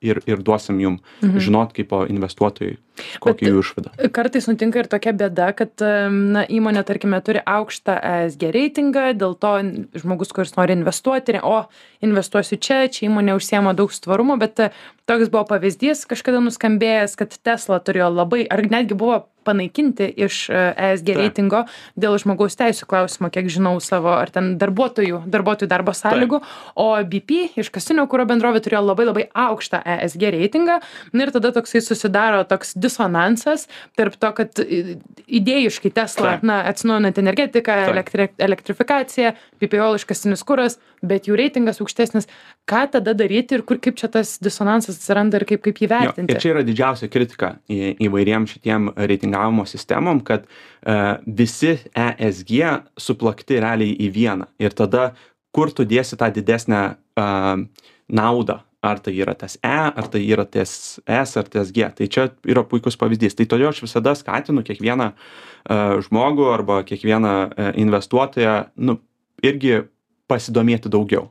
ir, 0.03 0.21
ir 0.29 0.43
duosim 0.45 0.79
jum 0.83 0.99
mhm. 1.23 1.39
žinot 1.43 1.73
kaip 1.75 1.93
investuotojai, 2.11 2.77
kokia 3.23 3.49
jų 3.49 3.63
išvada. 3.63 3.93
Kartais 4.13 4.47
nutinka 4.49 4.83
ir 4.83 4.89
tokia 4.91 5.15
bėda, 5.17 5.49
kad 5.57 5.83
na, 6.13 6.45
įmonė, 6.45 6.83
tarkime, 6.87 7.19
turi 7.25 7.41
aukštą 7.41 7.97
ESG 8.11 8.47
reitingą, 8.53 9.09
dėl 9.17 9.37
to 9.39 9.55
žmogus, 10.03 10.33
kuris 10.35 10.55
nori 10.57 10.77
investuoti, 10.77 11.39
o 11.41 11.63
investuosiu 12.05 12.59
čia, 12.61 12.83
čia 12.91 13.07
įmonė 13.09 13.37
užsiema 13.39 13.73
daug 13.77 13.91
tvarumo, 14.03 14.37
bet 14.41 14.59
e, 14.59 14.71
toks 15.09 15.31
buvo 15.33 15.45
pavyzdys 15.53 16.05
kažkada 16.09 16.41
nuskambėjęs, 16.43 17.17
kad 17.19 17.35
Tesla 17.45 17.79
turėjo 17.83 18.11
labai, 18.13 18.43
ar 18.51 18.63
netgi 18.67 18.97
buvo 18.99 19.23
panaikinti 19.45 20.07
iš 20.25 20.47
ESG 20.53 21.13
e 21.13 21.17
reitingo 21.17 21.63
dėl 21.99 22.17
žmogaus 22.21 22.57
teisų 22.59 22.87
klausimo, 22.89 23.29
kiek 23.33 23.49
žinau, 23.51 23.75
savo 23.83 24.13
ar 24.15 24.31
ten 24.33 24.53
darbuotojų, 24.61 25.23
darbuotojų 25.31 25.69
darbo 25.71 25.95
sąlygų, 25.97 26.39
Taip. 26.43 26.77
o 26.79 26.87
BP 27.13 27.59
iškastinio 27.63 28.05
kūro 28.11 28.27
bendrovė 28.29 28.63
turėjo 28.63 28.83
labai 28.85 29.07
labai 29.09 29.25
aukštą 29.45 29.83
ESG 29.97 30.27
reitingą. 30.37 30.79
Na 31.13 31.27
ir 31.27 31.33
tada 31.35 31.53
toksai 31.55 31.83
susidaro 31.83 32.43
toks 32.47 32.73
disonansas 32.79 33.67
tarp 33.97 34.17
to, 34.19 34.31
kad 34.39 34.63
idėjiškai 34.63 35.93
Tesla, 35.93 36.35
Taip. 36.37 36.47
na, 36.47 36.61
atsinaujinant 36.71 37.19
energetiką, 37.21 37.77
elektri, 37.91 38.29
elektrifikacija, 38.41 39.33
PPO 39.61 39.93
iškastinis 39.99 40.43
kūras, 40.47 40.79
bet 41.03 41.27
jų 41.29 41.37
reitingas 41.39 41.81
aukštesnis. 41.83 42.29
Ką 42.69 42.85
tada 42.93 43.13
daryti 43.17 43.57
ir 43.57 43.65
kur, 43.67 43.79
kaip 43.83 43.97
čia 43.99 44.09
tas 44.11 44.37
disonansas 44.43 44.99
atsiranda 44.99 45.39
ir 45.39 45.47
kaip, 45.49 45.63
kaip 45.65 45.81
jį 45.83 45.89
vertinti? 45.91 46.31
Jo, 46.31 46.37
ir 46.37 46.43
čia 46.43 46.53
yra 46.53 46.63
didžiausia 46.67 47.09
kritika 47.11 47.53
į, 47.67 47.95
įvairiem 48.07 48.47
šitiem 48.49 48.91
reitingavimo 49.33 49.65
sistemom, 49.65 50.19
kad 50.23 50.45
uh, 50.45 51.17
visi 51.25 51.77
ESG 51.95 52.51
suplakti 52.97 53.59
realiai 53.59 53.95
į 53.97 54.11
vieną. 54.13 54.47
Ir 54.59 54.73
tada, 54.73 55.13
kur 55.51 55.71
tu 55.71 55.83
dėsi 55.85 56.17
tą 56.17 56.31
didesnę 56.33 56.95
uh, 57.17 57.65
naudą? 58.07 58.61
Ar 58.83 58.99
tai 58.99 59.13
yra 59.15 59.31
tas 59.33 59.55
e 59.63 59.69
ar 59.71 60.07
tai 60.11 60.19
yra 60.27 60.43
ties 60.43 60.99
s 61.07 61.37
ar 61.37 61.47
ties 61.47 61.71
g? 61.71 61.87
Tai 61.87 62.07
čia 62.11 62.25
yra 62.43 62.65
puikus 62.67 62.97
pavyzdys. 62.99 63.31
Tai 63.39 63.45
todėl 63.47 63.69
aš 63.69 63.79
visada 63.85 64.11
skatinu 64.11 64.59
kiekvieną 64.59 65.05
a, 65.07 66.01
žmogų 66.03 66.49
arba 66.51 66.81
kiekvieną 66.83 67.31
a, 67.31 67.69
investuotoją 67.79 68.57
nu 68.83 68.97
irgi 69.39 69.85
pasidomėti 70.27 70.91
daugiau 70.91 71.29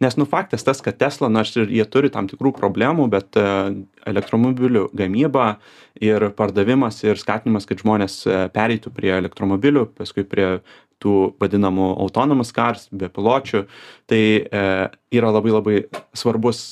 nes 0.00 0.16
nu 0.16 0.26
faktas 0.28 0.64
tas 0.64 0.80
kad 0.84 0.98
tesla 0.98 1.28
nors 1.28 1.54
ir 1.56 1.70
jie 1.70 1.84
turi 1.90 2.10
tam 2.12 2.28
tikrų 2.30 2.54
problemų 2.56 3.06
bet 3.12 3.38
e, 3.38 3.46
elektromobilių 4.10 4.88
gamyba 4.96 5.58
ir 6.02 6.30
pardavimas 6.38 7.02
ir 7.04 7.20
skatinimas 7.20 7.68
kad 7.68 7.82
žmonės 7.82 8.22
e, 8.26 8.38
pereitų 8.54 8.94
prie 8.94 9.12
elektromobilių 9.18 9.86
paskui 9.98 10.26
prie 10.26 10.48
tų 11.02 11.34
vadinamų 11.42 11.92
autonomous 12.02 12.52
cars 12.54 12.88
bepiločių 12.92 13.66
tai 14.10 14.22
e, 14.44 14.64
yra 15.14 15.34
labai 15.34 15.54
labai 15.54 15.76
svarbus 16.16 16.64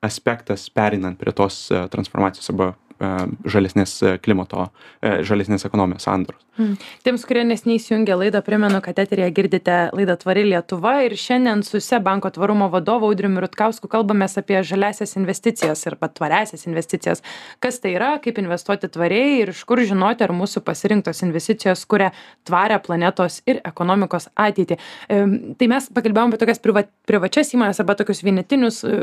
aspektas 0.00 0.70
pereinant 0.72 1.18
prie 1.20 1.34
tos 1.36 1.66
transformacijos 1.92 2.48
arba 2.52 2.72
žalesnės 3.00 3.96
klimato, 4.24 4.68
žalesnės 5.00 5.66
ekonomijos 5.68 6.06
sandaros. 6.08 6.46
Hmm. 6.60 6.76
Tiems, 7.06 7.22
kurie 7.24 7.40
nesiniai 7.46 7.78
įsijungė 7.78 8.16
laidą, 8.20 8.40
primenu, 8.44 8.82
kad 8.84 8.98
eterėje 9.00 9.30
girdite 9.32 9.76
laidą 9.96 10.16
Tvari 10.20 10.42
Lietuva 10.44 10.96
ir 11.06 11.14
šiandien 11.16 11.62
su 11.64 11.80
SE 11.80 12.00
banko 12.04 12.28
tvarumo 12.34 12.66
vadovu 12.72 13.08
Audriu 13.08 13.30
Rutkausku 13.40 13.88
kalbamės 13.88 14.36
apie 14.40 14.58
žaliasias 14.66 15.16
investicijas 15.16 15.86
ir 15.86 15.96
pat 16.00 16.18
tvariasias 16.18 16.66
investicijas. 16.68 17.22
Kas 17.64 17.80
tai 17.80 17.94
yra, 17.94 18.10
kaip 18.20 18.40
investuoti 18.42 18.90
tvariai 18.92 19.38
ir 19.44 19.54
iš 19.54 19.62
kur 19.68 19.80
žinoti, 19.80 20.26
ar 20.26 20.34
mūsų 20.36 20.60
pasirinktos 20.66 21.22
investicijos 21.24 21.86
kuria 21.88 22.10
tvarę 22.48 22.80
planetos 22.84 23.40
ir 23.48 23.62
ekonomikos 23.64 24.28
ateitį. 24.34 24.76
E, 24.76 25.22
tai 25.56 25.70
mes 25.70 25.88
pakalbėjome 25.96 26.34
apie 26.34 26.42
tokias 26.44 26.60
priva, 26.60 26.84
privačias 27.08 27.54
įmonės 27.54 27.80
arba 27.80 27.96
tokius 28.02 28.20
vienetinius 28.26 28.82
e, 28.84 28.98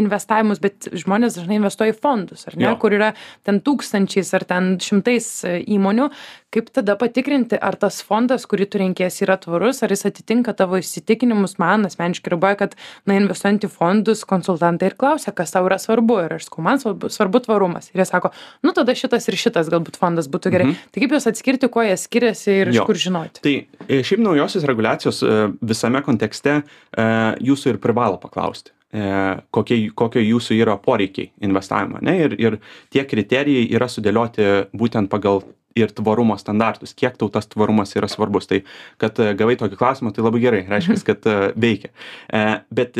investavimus, 0.00 0.62
bet 0.64 0.88
žmonės 1.04 1.36
dažnai 1.40 1.60
investuoja 1.60 1.92
į 1.92 1.98
fondus, 2.00 2.46
ar 2.48 2.56
ne, 2.56 2.70
jo. 2.70 2.74
kur 2.80 2.96
yra 2.96 3.12
ten 3.46 3.60
tūkstančiais 3.64 4.32
ar 4.38 4.46
ten 4.48 4.74
šimtais 4.82 5.28
e, 5.48 5.58
įmonių 5.76 6.10
kaip 6.52 6.68
tada 6.74 6.94
patikrinti 7.00 7.56
ar 7.56 7.76
tas 7.80 8.00
fondas 8.04 8.44
kurį 8.48 8.66
tu 8.68 8.80
renkiesi 8.82 9.24
yra 9.24 9.38
tvarus 9.40 9.80
ar 9.84 9.92
jis 9.94 10.04
atitinka 10.10 10.52
tavo 10.56 10.78
įsitikinimus? 10.80 11.56
Man 11.62 11.88
asmeniškai 11.88 12.34
riboja 12.34 12.58
kad 12.64 12.76
na 13.08 13.16
investuojant 13.20 13.64
į 13.66 13.70
fondus 13.72 14.26
konsultantai 14.28 14.90
ir 14.90 14.98
klausia 15.00 15.32
kas 15.36 15.54
tau 15.54 15.64
yra 15.68 15.80
svarbu. 15.80 16.18
Ir 16.26 16.36
aš 16.36 16.48
sakau 16.48 16.66
man 16.66 16.82
svarbu 16.82 17.10
svarbu 17.12 17.42
tvarumas. 17.46 17.88
Ir 17.92 18.02
jie 18.02 18.08
sako 18.08 18.32
nu 18.66 18.74
tada 18.76 18.96
šitas 18.98 19.28
ir 19.30 19.38
šitas 19.40 19.72
galbūt 19.72 19.96
fondas 20.00 20.28
būtų 20.32 20.52
gerai. 20.52 20.68
Mhm. 20.68 20.92
tai 20.92 21.04
kaip 21.04 21.16
juos 21.16 21.30
atskirti 21.30 21.72
kuo 21.72 21.86
jie 21.86 21.96
skiriasi 21.96 22.58
ir 22.58 22.74
iš 22.74 22.82
kur 22.88 23.00
žinoti? 23.00 23.44
Tai 23.44 23.56
e, 23.88 24.02
šiaip 24.04 24.22
naujosios 24.26 24.68
reguliacijos 24.68 25.24
e, 25.24 25.40
visame 25.72 26.04
kontekste 26.04 26.60
jūsų 26.92 27.72
ir 27.72 27.80
privalo 27.80 28.20
paklausti 28.20 28.74
kokie 28.92 29.76
kokie 29.96 30.20
jūsų 30.20 30.58
yra 30.60 30.74
poreikiai 30.76 31.30
investavimo 31.40 31.96
ane 31.96 32.12
ir 32.26 32.34
ir 32.36 32.58
tie 32.92 33.06
kriterijai 33.08 33.70
yra 33.72 33.88
sudėlioti 33.88 34.48
būtent 34.76 35.08
pagal 35.08 35.40
ir 35.76 35.92
tvarumo 35.96 36.36
standartus 36.40 36.94
kiek 36.96 37.16
tau 37.18 37.30
tas 37.32 37.48
tvarumas 37.50 37.94
yra 37.96 38.08
svarbus. 38.10 38.48
Tai 38.50 38.62
kad 39.00 39.18
e, 39.22 39.32
gavai 39.38 39.56
tokį 39.60 39.78
klausimą 39.80 40.12
tai 40.14 40.24
labai 40.26 40.42
gerai 40.44 40.62
reiškias 40.68 41.06
kad 41.06 41.28
e, 41.28 41.38
veikia. 41.56 41.92
E, 42.28 42.44
bet 42.74 42.98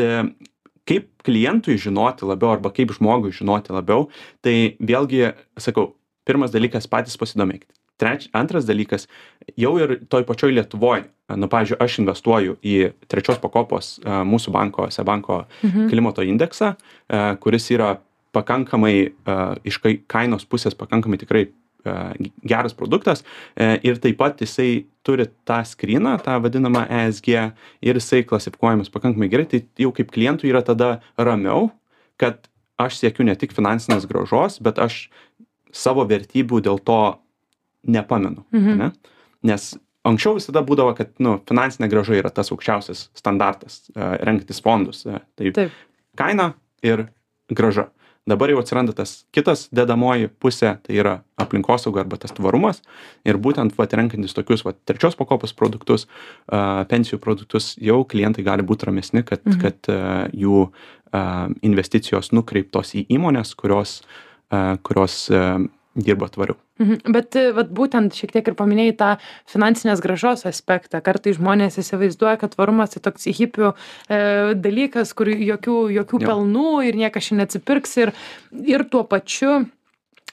kaip 0.88 1.10
klientui 1.26 1.78
žinoti 1.80 2.26
labiau 2.26 2.56
arba 2.56 2.72
kaip 2.74 2.94
žmogui 2.96 3.34
žinoti 3.34 3.74
labiau 3.74 4.08
tai 4.42 4.74
vėlgi 4.82 5.28
sakau 5.60 5.92
pirmas 6.26 6.54
dalykas 6.54 6.88
patys 6.90 7.18
pasidomėkit 7.20 7.70
treč 8.02 8.28
antras 8.36 8.66
dalykas 8.68 9.08
jau 9.58 9.72
ir 9.80 10.00
toj 10.10 10.26
pačioj 10.28 10.52
lietuvoj 10.58 11.06
nu 11.38 11.48
pavyzdžiui 11.52 11.80
aš 11.86 11.98
investuoju 12.02 12.58
į 12.60 12.76
trečios 13.10 13.40
pakopos 13.42 13.94
mūsų 14.04 14.54
banko 14.54 14.90
seb 14.90 15.08
banko 15.08 15.44
mhm. 15.62 15.88
klimato 15.92 16.26
indeksą 16.26 16.74
kuris 17.40 17.70
yra 17.72 17.96
pakankamai 18.32 18.96
iš 19.68 19.80
kai 19.82 19.98
kainos 20.10 20.48
pusės 20.48 20.76
pakankamai 20.78 21.20
tikrai 21.20 21.46
geras 22.42 22.74
produktas 22.74 23.24
e, 23.56 23.78
ir 23.82 23.98
taip 24.02 24.18
pat 24.20 24.40
jisai 24.42 24.84
turi 25.02 25.26
tą 25.48 25.62
skryną, 25.66 26.14
tą 26.22 26.38
vadinamą 26.42 26.84
ESG 26.86 27.28
ir 27.82 27.98
jisai 27.98 28.22
klasifikuojamas 28.26 28.92
pakankamai 28.92 29.28
gerai, 29.32 29.48
tai 29.50 29.62
jau 29.78 29.90
kaip 29.94 30.12
klientui 30.14 30.52
yra 30.52 30.62
tada 30.62 31.00
ramiau, 31.18 31.70
kad 32.16 32.46
aš 32.78 33.00
siekiu 33.02 33.26
ne 33.26 33.34
tik 33.38 33.54
finansinės 33.54 34.06
gražos, 34.10 34.60
bet 34.62 34.78
aš 34.78 35.08
savo 35.72 36.04
vertybių 36.06 36.62
dėl 36.62 36.78
to 36.84 37.00
nepamenu. 37.82 38.44
Mhm. 38.54 38.76
Ne? 38.78 38.90
Nes 39.42 39.72
anksčiau 40.06 40.36
visada 40.38 40.62
būdavo, 40.66 40.94
kad 40.98 41.14
nu, 41.22 41.38
finansinė 41.48 41.88
graža 41.90 42.18
yra 42.18 42.30
tas 42.34 42.52
aukščiausias 42.54 43.08
standartas 43.18 43.84
uh, 43.94 44.16
renktis 44.22 44.62
fondus. 44.62 45.04
Uh, 45.06 45.22
tai 45.38 45.70
kaina 46.18 46.52
ir 46.82 47.06
graža 47.50 47.88
dabar 48.26 48.52
jau 48.52 48.60
atsiranda 48.62 48.94
tas 48.94 49.22
kitas 49.34 49.66
dedamoji 49.74 50.30
pusė 50.42 50.76
tai 50.86 50.98
yra 51.00 51.14
aplinkosauga 51.42 52.04
arba 52.04 52.18
tas 52.22 52.34
tvarumas 52.34 52.82
ir 53.26 53.38
būtent 53.42 53.74
vat 53.78 53.94
renkantis 53.98 54.36
tokius 54.36 54.62
vat 54.66 54.78
trečios 54.86 55.18
pakopos 55.18 55.54
produktus 55.58 56.06
a 56.46 56.84
pensijų 56.90 57.18
produktus 57.22 57.72
jau 57.82 58.02
klientai 58.06 58.44
gali 58.46 58.66
būt 58.66 58.86
ramesni 58.86 59.24
kad 59.26 59.42
mhm. 59.42 59.58
kad 59.62 59.92
jų 60.38 60.68
a 61.12 61.22
investicijos 61.66 62.30
nukreiptos 62.32 62.94
į 62.96 63.06
įmones 63.18 63.56
kurios 63.58 64.00
a 64.54 64.78
kurios 64.86 65.26
dirba 65.98 66.30
tvariau 66.30 66.56
Mhm. 66.82 67.12
Bet 67.14 67.38
vat 67.56 67.70
būtent 67.74 68.16
šiek 68.16 68.32
tiek 68.34 68.48
ir 68.50 68.56
paminėjai 68.58 68.94
tą 68.98 69.10
finansinės 69.50 70.02
gražos 70.02 70.46
aspektą. 70.48 71.02
Kartais 71.04 71.38
žmonės 71.38 71.78
įsivaizduoja, 71.82 72.38
kad 72.40 72.56
tvarumas 72.56 72.96
tai 72.96 73.02
toks 73.04 73.28
hipių 73.30 73.70
e, 73.72 73.74
dalykas, 74.58 75.14
kur 75.16 75.30
jokių, 75.30 75.78
jokių 76.00 76.22
jo. 76.22 76.26
pelnų 76.26 76.72
ir 76.88 76.98
niekas 76.98 77.28
šiandien 77.28 77.46
neatsipirks 77.46 77.96
ir, 78.02 78.12
ir 78.66 78.84
tuo 78.90 79.04
pačiu 79.08 79.62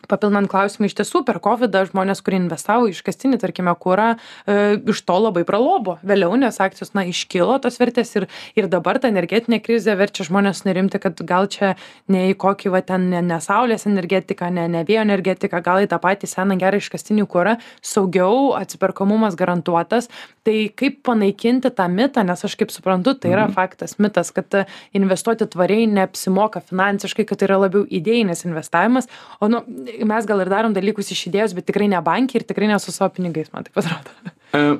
papildant 0.07 0.49
klausimą 0.49 0.87
iš 0.87 0.95
tiesų 0.99 1.23
per 1.27 1.39
kovidą 1.43 1.83
žmonės 1.89 2.21
kurie 2.23 2.39
investavo 2.39 2.87
į 2.87 2.95
iškastinį 2.95 3.39
tarkime 3.41 3.73
kurą 3.79 4.13
e, 4.15 4.77
iš 4.79 5.01
to 5.05 5.17
labai 5.19 5.43
pralobo. 5.47 5.97
Vėliau 6.05 6.37
nes 6.39 6.59
akcijos 6.61 6.93
na 6.95 7.03
iškilo 7.09 7.57
tos 7.63 7.79
vertės 7.81 8.13
ir 8.15 8.27
ir 8.57 8.69
dabar 8.71 8.99
ta 9.01 9.11
energetinė 9.11 9.59
krizė 9.63 9.97
verčia 9.99 10.25
žmones 10.27 10.63
nerimti 10.67 11.01
kad 11.01 11.19
gal 11.27 11.49
čia 11.51 11.75
ne 12.07 12.29
į 12.31 12.37
kokį 12.39 12.73
va 12.73 12.81
ten 12.85 13.09
ne 13.11 13.21
ne 13.25 13.39
saulės 13.43 13.87
energetiką 13.89 14.49
ne 14.53 14.67
ne 14.71 14.85
vėjo 14.87 15.03
energetiką 15.05 15.61
gal 15.65 15.83
į 15.83 15.89
tą 15.91 15.99
patį 16.01 16.31
seną 16.31 16.59
gerą 16.61 16.79
iškastinį 16.79 17.27
kurą. 17.29 17.57
Saugiau 17.81 18.53
atsiperkamumas 18.59 19.37
garantuotas. 19.39 20.09
Tai 20.47 20.57
kaip 20.79 21.01
panaikinti 21.05 21.71
tą 21.75 21.89
mitą 21.91 22.23
nes 22.25 22.45
aš 22.45 22.55
kaip 22.59 22.71
suprantu 22.73 23.13
tai 23.13 23.33
yra 23.35 23.45
mhm. 23.47 23.55
faktas 23.57 23.97
mitas 23.99 24.31
kad 24.33 24.61
investuoti 24.95 25.45
tvariai 25.49 25.87
neapsimoka 25.91 26.63
finansiškai 26.65 27.27
kad 27.29 27.41
tai 27.41 27.49
yra 27.49 27.59
labiau 27.65 27.85
idėjinis 27.85 28.45
investavimas. 28.47 29.09
O 29.39 29.49
nu 29.51 29.63
mes 30.09 30.29
gal 30.29 30.43
ir 30.43 30.51
darom 30.51 30.75
dalykus 30.75 31.11
iš 31.13 31.27
idėjos, 31.29 31.55
bet 31.57 31.67
tikrai 31.69 31.89
ne 31.91 31.99
bankiai 32.03 32.41
ir 32.41 32.47
tikrai 32.47 32.69
ne 32.69 32.77
su 32.81 32.93
savo 32.95 33.11
pinigais, 33.15 33.51
man 33.53 33.67
taip 33.67 33.81
atrodo. 33.81 34.15
E, 34.49 34.79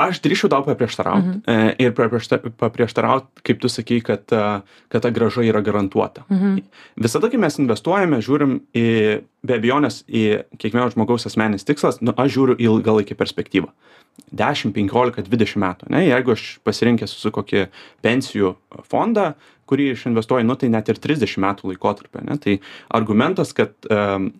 aš 0.00 0.22
drįšiu 0.24 0.48
tau 0.48 0.62
paprieštarauti 0.64 1.26
mhm. 1.28 1.40
E, 1.44 1.84
ir 1.84 1.90
paprieštarauti, 2.56 3.42
kaip 3.44 3.58
tu 3.60 3.68
sakai, 3.68 3.98
kad, 4.00 4.22
e, 4.32 4.46
kad 4.88 5.04
ta 5.04 5.10
graža 5.12 5.44
yra 5.44 5.60
garantuota. 5.60 6.24
Mhm. 6.32 6.54
Visada, 7.04 7.28
kai 7.28 7.36
mes 7.42 7.60
investuojame, 7.60 8.22
žiūrim 8.24 8.54
į, 8.72 8.86
be 9.44 9.58
abejonės, 9.60 10.00
į 10.08 10.24
kiekvieno 10.56 10.88
žmogaus 10.94 11.28
asmenis 11.28 11.68
tikslas, 11.68 12.00
nu, 12.00 12.16
aš 12.16 12.32
žiūriu 12.38 12.56
į 12.56 12.70
ilgalaikį 12.70 13.18
perspektyvą. 13.20 13.68
10, 14.32 14.72
15, 14.72 15.28
20 15.28 15.60
metų. 15.60 15.88
Ne? 15.92 16.04
Jeigu 16.06 16.34
aš 16.34 16.44
pasirinkęs 16.66 17.12
su 17.20 17.32
kokį 17.34 17.66
pensijų 18.04 18.54
fondą, 18.88 19.32
kurį 19.70 19.92
aš 19.94 20.06
investuoju, 20.10 20.46
nu, 20.46 20.56
tai 20.58 20.70
net 20.72 20.90
ir 20.90 21.00
30 21.02 21.40
metų 21.44 21.72
laikotarpį. 21.72 22.24
Ne? 22.26 22.38
Tai 22.42 22.56
argumentas, 23.00 23.54
kad 23.56 23.74
um, 23.90 24.30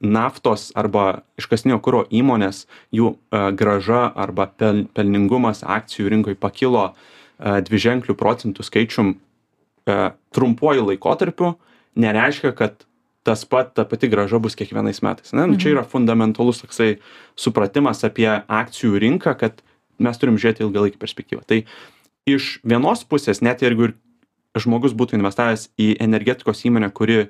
naftos 0.00 0.70
arba 0.78 1.22
iškastinio 1.38 1.78
kuro 1.82 2.04
įmonės 2.10 2.66
jų 2.94 3.14
e, 3.14 3.40
grąža 3.58 4.04
arba 4.14 4.46
pel 4.46 4.84
pelningumas 4.94 5.64
akcijų 5.66 6.12
rinkoj 6.14 6.36
pakilo 6.38 6.90
e, 6.90 7.58
dviženkliu 7.66 8.14
procentų 8.18 8.66
skaičium 8.66 9.14
e, 9.14 9.96
trumpuoju 10.34 10.86
laikotarpiu 10.92 11.56
nereiškia 11.98 12.54
kad 12.54 12.84
tas 13.26 13.44
pat 13.44 13.74
ta 13.74 13.84
pati 13.84 14.08
grąža 14.08 14.38
bus 14.40 14.56
kiekvienais 14.58 15.02
metais 15.02 15.34
ane 15.34 15.48
nu 15.50 15.58
čia 15.58 15.72
mhm. 15.72 15.76
yra 15.76 15.84
fundamentalus 15.84 16.62
toksai 16.62 16.98
supratimas 17.36 18.04
apie 18.06 18.30
akcijų 18.30 19.02
rinką 19.02 19.34
kad 19.40 19.62
mes 19.98 20.18
turim 20.18 20.38
žiūrėti 20.38 20.62
ilgalaikę 20.62 21.00
perspektyvą 21.02 21.42
tai 21.42 21.64
iš 22.28 22.58
vienos 22.62 23.02
pusės 23.02 23.42
net 23.42 23.66
jeigu 23.66 23.90
ir 23.90 23.98
žmogus 24.58 24.94
būtų 24.96 25.18
investavęs 25.18 25.68
į 25.80 25.96
energetikos 26.02 26.64
įmonę 26.68 26.90
kuri 26.94 27.26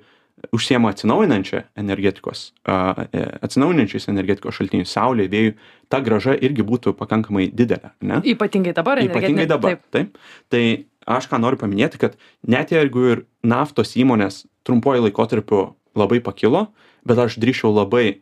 užsiema 0.55 0.93
atsinaujinančia 0.95 1.65
energetikos 1.79 2.53
e 2.69 3.25
atsinaujinančiais 3.43 4.09
energetikos 4.13 4.59
šaltiniais 4.59 4.93
saulė 4.95 5.29
vėju 5.33 5.57
ta 5.93 6.01
grąža 6.05 6.37
irgi 6.45 6.67
būtų 6.67 6.95
pakankamai 6.99 7.49
didelė 7.55 7.93
ane 8.03 8.23
ypatingai 8.35 8.75
dabar 8.77 9.03
ypatingai 9.03 9.49
dabar 9.51 9.79
taip. 9.95 10.19
tai 10.53 10.63
aš 11.07 11.29
ką 11.31 11.41
noriu 11.43 11.61
paminėti 11.61 12.01
kad 12.01 12.17
net 12.47 12.73
jeigu 12.75 13.05
ir 13.15 13.27
naftos 13.43 13.97
įmonės 13.99 14.45
trumpuoju 14.69 15.09
laikotarpiu 15.09 15.69
labai 15.99 16.21
pakilo 16.25 16.69
bet 17.09 17.19
aš 17.19 17.39
drįsčiau 17.43 17.75
labai 17.75 18.21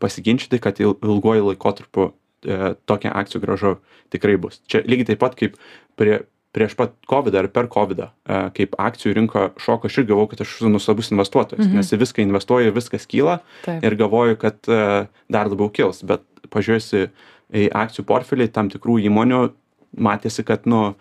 pasiginčyti 0.00 0.58
kad 0.58 0.80
il 0.80 0.96
ilguoju 0.96 1.52
laikotarpiu 1.52 2.12
e 2.40 2.74
tokia 2.88 3.12
akcijų 3.12 3.40
grąža 3.42 3.74
tikrai 4.12 4.38
bus. 4.40 4.62
Čia 4.64 4.80
lygiai 4.88 5.12
taip 5.12 5.20
pat 5.20 5.36
kaip 5.36 5.58
prie 6.00 6.22
prieš 6.52 6.74
pat 6.78 6.94
kovidą 7.06 7.38
ar 7.44 7.48
per 7.54 7.68
kovidą 7.70 8.08
e, 8.26 8.40
kaip 8.56 8.74
akcijų 8.78 9.14
rinka 9.20 9.50
šoko 9.60 9.86
aš 9.90 9.98
irgi 10.00 10.10
galvojau 10.12 10.30
kad 10.32 10.40
aš 10.44 10.54
esu 10.58 10.70
nuostabus 10.72 11.10
investuotojas 11.14 11.66
Mhm. 11.66 11.76
nes 11.76 11.92
į 11.94 11.98
viską 12.02 12.22
investuoju 12.26 12.72
viskas 12.74 13.06
kyla 13.06 13.38
Taip. 13.64 13.84
ir 13.84 13.94
galvoju 13.96 14.36
kad 14.36 14.56
e, 14.68 15.06
dar 15.30 15.46
labiau 15.50 15.70
kils 15.70 16.02
bet 16.04 16.22
pažiūrėjus 16.50 17.08
į 17.54 17.68
akcijų 17.74 18.04
portfelį 18.06 18.48
tam 18.52 18.68
tikrų 18.70 18.98
įmonių 19.06 19.40
matėsi 19.98 20.44
kad 20.46 20.66
nu 20.66 20.94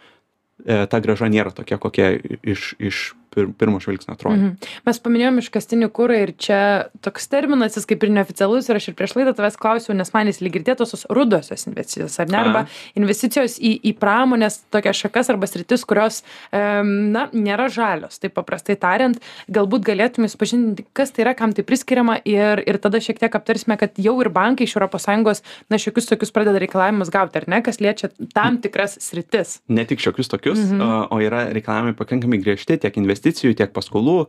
e, 0.65 0.86
ta 0.86 1.00
grąža 1.00 1.29
nėra 1.29 1.51
tokia 1.53 1.77
kokia 1.77 2.12
iš 2.44 2.75
iš 2.79 3.13
pir 3.34 3.48
pirmo 3.58 3.80
žvilgsnio 3.80 4.16
atrodė 4.16 4.38
Mhm. 4.40 4.56
Mes 4.86 5.00
paminėjom 5.00 5.38
iškastinį 5.42 5.90
kūrą 5.92 6.16
ir 6.24 6.32
čia 6.38 6.60
toks 7.02 7.28
terminas, 7.28 7.76
jis 7.76 7.86
kaip 7.86 8.04
ir 8.04 8.10
neoficialus 8.10 8.70
ir 8.70 8.76
aš 8.80 8.88
ir 8.90 8.96
prieš 8.96 9.16
laidą 9.18 9.34
tavęs 9.38 9.58
klausiau, 9.60 9.96
nes 9.96 10.14
man 10.14 10.28
jis 10.28 10.40
lyg 10.42 10.56
ir 10.56 10.64
tėtosios 10.64 11.06
rudosios 11.10 11.68
investicijos, 11.68 12.20
ar 12.20 12.28
ne? 12.28 12.38
Aha. 12.38 12.46
Arba 12.50 12.68
investicijos 12.96 13.60
į, 13.60 13.74
į 13.84 13.94
pramonės 14.00 14.62
tokias 14.72 14.96
šakas 14.98 15.30
arba 15.30 15.48
sritis, 15.50 15.84
kurios, 15.86 16.24
na, 16.54 17.28
nėra 17.34 17.68
žalios. 17.72 18.20
Tai 18.20 18.30
paprastai 18.34 18.76
tariant, 18.80 19.18
galbūt 19.52 19.84
galėtume 19.88 20.30
supažindinti, 20.32 20.86
kas 20.96 21.12
tai 21.12 21.26
yra, 21.26 21.34
kam 21.38 21.54
tai 21.56 21.64
priskiriama 21.68 22.20
ir, 22.28 22.64
ir 22.68 22.78
tada 22.82 23.02
šiek 23.04 23.20
tiek 23.22 23.36
aptarsime, 23.36 23.78
kad 23.80 23.98
jau 24.02 24.16
ir 24.24 24.30
bankai 24.34 24.68
iš 24.68 24.76
ES, 24.80 25.42
na, 25.70 25.78
šiokius 25.78 26.08
tokius 26.10 26.32
pradeda 26.32 26.60
reikalavimus 26.62 27.10
gauti, 27.14 27.38
ar 27.42 27.46
ne, 27.52 27.62
kas 27.66 27.80
liečia 27.84 28.10
tam 28.34 28.58
tikras 28.62 28.98
sritis. 29.04 29.60
ne 29.68 29.86
tik 29.86 30.00
šiokius 30.00 30.30
tokius, 30.32 30.60
Mhm. 30.60 30.82
o, 30.82 31.08
o 31.12 31.20
yra 31.20 31.50
reikalavimai 31.54 31.94
pakankamai 31.98 32.40
griežti 32.42 32.78
tiek 32.80 32.94
investicijų, 32.98 33.19
tiek 33.60 33.74
paskolų 33.76 34.20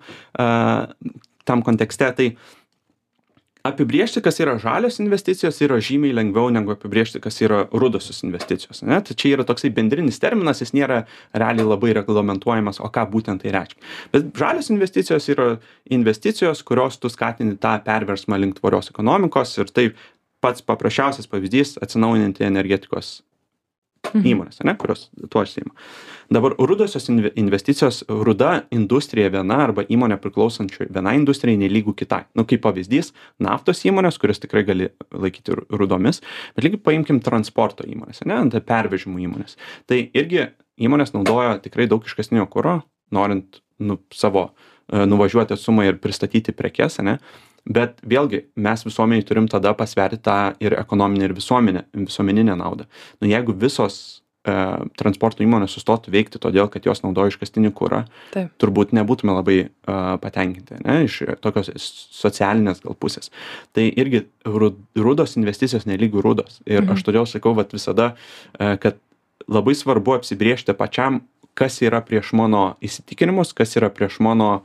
tam 1.49 1.63
kontekste. 1.67 2.11
Tai 2.17 2.31
apibriežti, 3.67 4.23
kas 4.25 4.41
yra 4.41 4.57
žalios 4.61 4.99
investicijos, 5.03 5.59
yra 5.65 5.79
žymiai 5.85 6.15
lengviau 6.17 6.51
negu 6.53 6.73
apibriežti, 6.75 7.21
kas 7.23 7.41
yra 7.45 7.63
rudosios 7.73 8.23
investicijos. 8.25 8.83
Ne? 8.87 9.01
Tai 9.05 9.17
čia 9.19 9.35
yra 9.37 9.47
toksai 9.49 9.73
bendrinis 9.77 10.21
terminas, 10.23 10.63
jis 10.65 10.73
nėra 10.77 11.03
realiai 11.37 11.69
labai 11.69 11.93
reglamentuojamas, 12.01 12.81
o 12.81 12.89
ką 12.93 13.07
būtent 13.13 13.45
tai 13.45 13.55
reiškia. 13.57 13.81
Bet 14.15 14.31
žalios 14.41 14.71
investicijos 14.73 15.29
yra 15.33 15.51
investicijos, 15.93 16.65
kurios 16.67 17.01
tu 17.01 17.13
skatini 17.13 17.59
tą 17.61 17.77
perversmą 17.85 18.41
link 18.41 18.61
tvarios 18.61 18.93
ekonomikos 18.95 19.59
ir 19.61 19.73
tai 19.75 19.91
pats 20.41 20.65
paprasčiausias 20.65 21.29
pavyzdys- 21.29 21.77
atsinaujinanti 21.85 22.49
energetikos 22.49 23.21
įmonės, 24.15 24.61
ne, 24.67 24.75
kurios 24.79 25.09
tuo 25.31 25.43
užsiima. 25.45 25.73
Dabar 26.31 26.55
rudosios 26.59 27.09
inve- 27.11 27.33
investicijos, 27.39 28.03
ruda 28.09 28.63
industrija 28.75 29.31
viena 29.31 29.61
arba 29.65 29.85
įmonė 29.91 30.19
priklausančio 30.23 30.87
vienai 30.91 31.17
industrijai 31.19 31.59
nelygų 31.61 31.95
kitai. 32.03 32.25
Nu, 32.39 32.45
kaip 32.49 32.63
pavyzdys, 32.65 33.13
naftos 33.43 33.83
įmonės, 33.87 34.19
kurias 34.23 34.43
tikrai 34.43 34.65
gali 34.67 34.91
laikyti 35.11 35.57
ru- 35.59 35.67
rudomis, 35.83 36.23
bet 36.57 36.67
lygiai 36.67 36.83
paimkim 36.91 37.21
transporto 37.25 37.87
įmonės, 37.87 38.25
ne, 38.27 38.43
tai 38.51 38.61
pervežimų 38.61 39.25
įmonės. 39.27 39.57
Tai 39.91 40.01
irgi 40.15 40.49
įmonės 40.81 41.15
naudoja 41.17 41.59
tikrai 41.63 41.89
daug 41.91 42.05
iškasnio 42.07 42.47
kūro, 42.51 42.81
norint 43.11 43.61
nu, 43.81 43.99
savo 44.15 44.51
e, 44.91 45.05
nuvažiuoti 45.07 45.57
atsumą 45.57 45.87
ir 45.89 45.99
pristatyti 46.03 46.55
prekes, 46.57 47.01
ne. 47.05 47.19
Bet 47.69 48.01
vėlgi 48.07 48.45
mes 48.57 48.85
visuomeniai 48.87 49.27
turim 49.27 49.49
tada 49.49 49.75
pasverti 49.75 50.17
tą 50.25 50.55
ir 50.61 50.73
ekonominę, 50.81 51.25
ir 51.29 51.35
visuomenę, 51.37 51.85
visuomeninę 52.07 52.57
naudą. 52.57 52.87
Nu, 53.21 53.29
jeigu 53.29 53.53
visos 53.53 54.23
e, 54.49 54.53
transporto 54.97 55.45
įmonės 55.45 55.75
sustotų 55.77 56.11
veikti 56.15 56.41
todėl, 56.41 56.71
kad 56.73 56.87
jos 56.89 57.03
naudoja 57.05 57.29
iškastinį 57.35 57.71
kūrą, 57.77 58.05
Taip. 58.33 58.49
turbūt 58.59 58.95
nebūtume 58.97 59.35
labai 59.37 59.59
uh, 59.69 60.17
patenkinti, 60.23 60.79
ne, 60.87 61.03
iš 61.05 61.19
tokios 61.45 61.69
socialinės 62.17 62.81
gal 62.81 62.97
pusės. 62.97 63.29
Tai 63.77 63.85
irgi 63.91 64.23
ru- 64.49 64.73
rudos 64.97 65.37
investicijos 65.37 65.85
nelygų 65.85 66.23
rudos. 66.25 66.63
Ir 66.65 66.81
Mhm. 66.83 66.93
aš 66.97 67.05
todėl 67.05 67.27
sakau, 67.29 67.53
vat 67.55 67.73
visada, 67.77 68.15
uh, 68.59 68.77
kad 68.81 68.97
labai 69.49 69.75
svarbu 69.77 70.17
apsibriežti 70.17 70.73
pačiam, 70.73 71.21
kas 71.55 71.81
yra 71.83 72.01
prieš 72.01 72.33
mano 72.33 72.77
įsitikinimus, 72.81 73.53
kas 73.53 73.77
yra 73.77 73.91
prieš 73.91 74.21
mano 74.25 74.63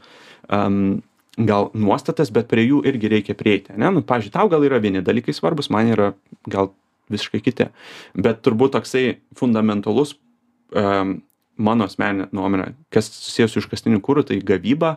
um, 0.50 1.02
gal 1.38 1.70
nuostatas, 1.76 2.32
bet 2.34 2.48
prie 2.52 2.66
jų 2.70 2.82
irgi 2.88 3.12
reikia 3.12 3.36
prieiti. 3.38 3.76
Ne? 3.76 3.92
Nu, 3.92 4.04
pavyzdžiui, 4.08 4.34
tau 4.34 4.50
gal 4.52 4.64
yra 4.68 4.80
vieni 4.84 5.04
dalykai 5.04 5.36
svarbus, 5.36 5.72
man 5.74 5.92
yra 5.92 6.12
gal 6.52 6.72
visiškai 7.12 7.42
kiti. 7.44 7.70
Bet 8.18 8.42
turbūt 8.46 8.76
toksai 8.78 9.20
fundamentalus 9.38 10.16
um, 10.74 11.20
mano 11.56 11.88
asmeninė 11.88 12.30
nuomonė, 12.36 12.72
kas 12.94 13.10
susijęs 13.12 13.56
su 13.56 13.64
iškastiniu 13.64 14.02
kūru, 14.04 14.26
tai 14.28 14.40
gavyba. 14.44 14.96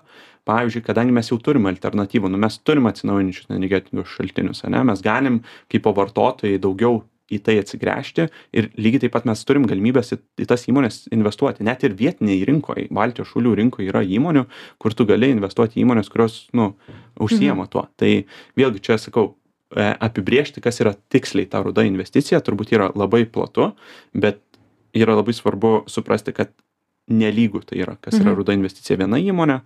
Pavyzdžiui, 0.49 0.85
kadangi 0.87 1.13
mes 1.13 1.29
jau 1.29 1.37
turime 1.45 1.69
alternatyvų, 1.75 2.31
nu, 2.33 2.41
mes 2.41 2.57
turime 2.65 2.89
atsinaujinčius 2.89 3.51
energetinius 3.53 4.15
šaltinius, 4.15 4.63
ne? 4.73 4.81
mes 4.89 5.03
galim 5.05 5.43
kaip 5.69 5.91
vartotojai 5.99 6.61
daugiau 6.63 7.03
į 7.29 7.39
tai 7.45 7.59
atsigręžti 7.61 8.29
ir 8.57 8.71
lygiai 8.81 9.03
taip 9.05 9.13
pat 9.13 9.27
mes 9.29 9.43
turim 9.45 9.67
galimybės 9.69 10.15
į, 10.15 10.19
į 10.41 10.47
tas 10.49 10.65
įmonės 10.71 11.09
investuoti. 11.13 11.65
Net 11.67 11.85
ir 11.85 11.97
vietiniai 11.99 12.45
rinkoje, 12.49 12.87
Baltijos 12.95 13.33
šalių 13.35 13.55
rinkoje 13.61 13.91
yra 13.91 14.01
įmonių, 14.03 14.47
kur 14.81 14.97
tu 14.97 15.05
gali 15.09 15.31
investuoti 15.35 15.79
į 15.81 15.85
įmonės, 15.85 16.09
kurios 16.13 16.49
nu, 16.57 16.71
užsijama 17.21 17.69
tuo. 17.69 17.87
Tai 18.01 18.13
vėlgi 18.57 18.81
čia 18.81 18.97
sakau, 18.99 19.35
e, 19.77 19.91
apibriežti, 20.01 20.63
kas 20.65 20.81
yra 20.81 20.95
tiksliai 21.13 21.49
ta 21.51 21.61
ruda 21.63 21.85
investicija, 21.85 22.41
turbūt 22.41 22.73
yra 22.73 22.91
labai 22.95 23.25
platu, 23.27 23.75
bet 24.15 24.41
yra 24.97 25.19
labai 25.19 25.35
svarbu 25.37 25.85
suprasti, 25.87 26.33
kad 26.33 26.51
nelygų 27.09 27.65
tai 27.69 27.79
yra, 27.85 27.97
kas 28.01 28.15
yra 28.19 28.33
Mhm. 28.33 28.37
ruda 28.37 28.53
investicija 28.53 28.97
viena 28.97 29.17
įmonė, 29.17 29.61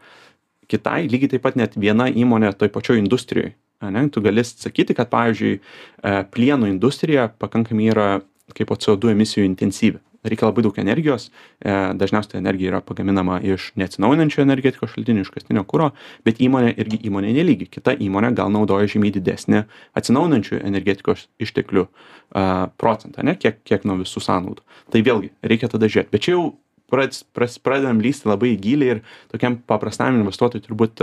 kitai 0.68 1.09
lygiai 1.11 1.31
taip 1.31 1.42
pat 1.42 1.57
net 1.57 1.75
viena 1.77 2.07
įmonė 2.11 2.57
toj 2.57 2.68
pačioj 2.68 2.98
industrijoj. 2.98 3.53
Ane? 3.88 4.07
Tu 4.12 4.23
gali 4.25 4.45
sakyti, 4.45 4.95
kad, 4.99 5.11
pavyzdžiui, 5.12 5.59
e, 5.59 6.14
plieno 6.33 6.68
industrija 6.71 7.29
pakankamai 7.38 7.90
yra 7.92 8.09
kaip 8.57 8.73
CO2 8.77 9.14
emisijų 9.14 9.45
intensyvi. 9.49 10.01
Reikia 10.23 10.47
labai 10.47 10.62
daug 10.62 10.77
energijos, 10.79 11.31
e, 11.59 11.73
dažniausiai 11.99 12.37
ta 12.37 12.38
energija 12.38 12.71
yra 12.71 12.81
pagaminama 12.87 13.40
iš 13.42 13.73
neatsinaujinančių 13.81 14.45
energetikos 14.45 14.92
šaltinių, 14.95 15.25
iš 15.25 15.33
kastinio 15.35 15.64
kūro, 15.66 15.88
bet 16.23 16.38
įmonė 16.38 16.77
irgi 16.79 17.01
įmonė 17.09 17.33
nelygi. 17.35 17.66
Kita 17.66 17.97
įmonė 17.99 18.31
gal 18.38 18.53
naudoja 18.55 18.87
žymiai 18.87 19.11
didesnį 19.16 19.64
atsinaujinančių 19.99 20.61
energetikos 20.62 21.27
išteklių 21.42 21.88
a, 21.88 22.68
procentą, 22.79 23.25
ne, 23.27 23.35
kiek, 23.35 23.64
kiek 23.66 23.83
nuo 23.88 23.99
visų 24.05 24.23
sąnaudų. 24.23 24.62
Tai 24.95 25.03
vėlgi, 25.03 25.33
reikia 25.42 25.73
tada 25.73 25.90
žiūrėti. 25.90 26.14
Bet 26.14 26.23
čia 26.23 26.37
jau 26.37 26.45
pradės- 26.92 27.25
pras- 27.35 27.59
pradedam 27.59 27.99
lysti 28.05 28.29
labai 28.31 28.53
giliai 28.61 28.97
ir 28.97 29.03
tokiam 29.33 29.57
paprastam 29.59 30.21
investuotojui 30.21 30.66
turbūt 30.68 31.03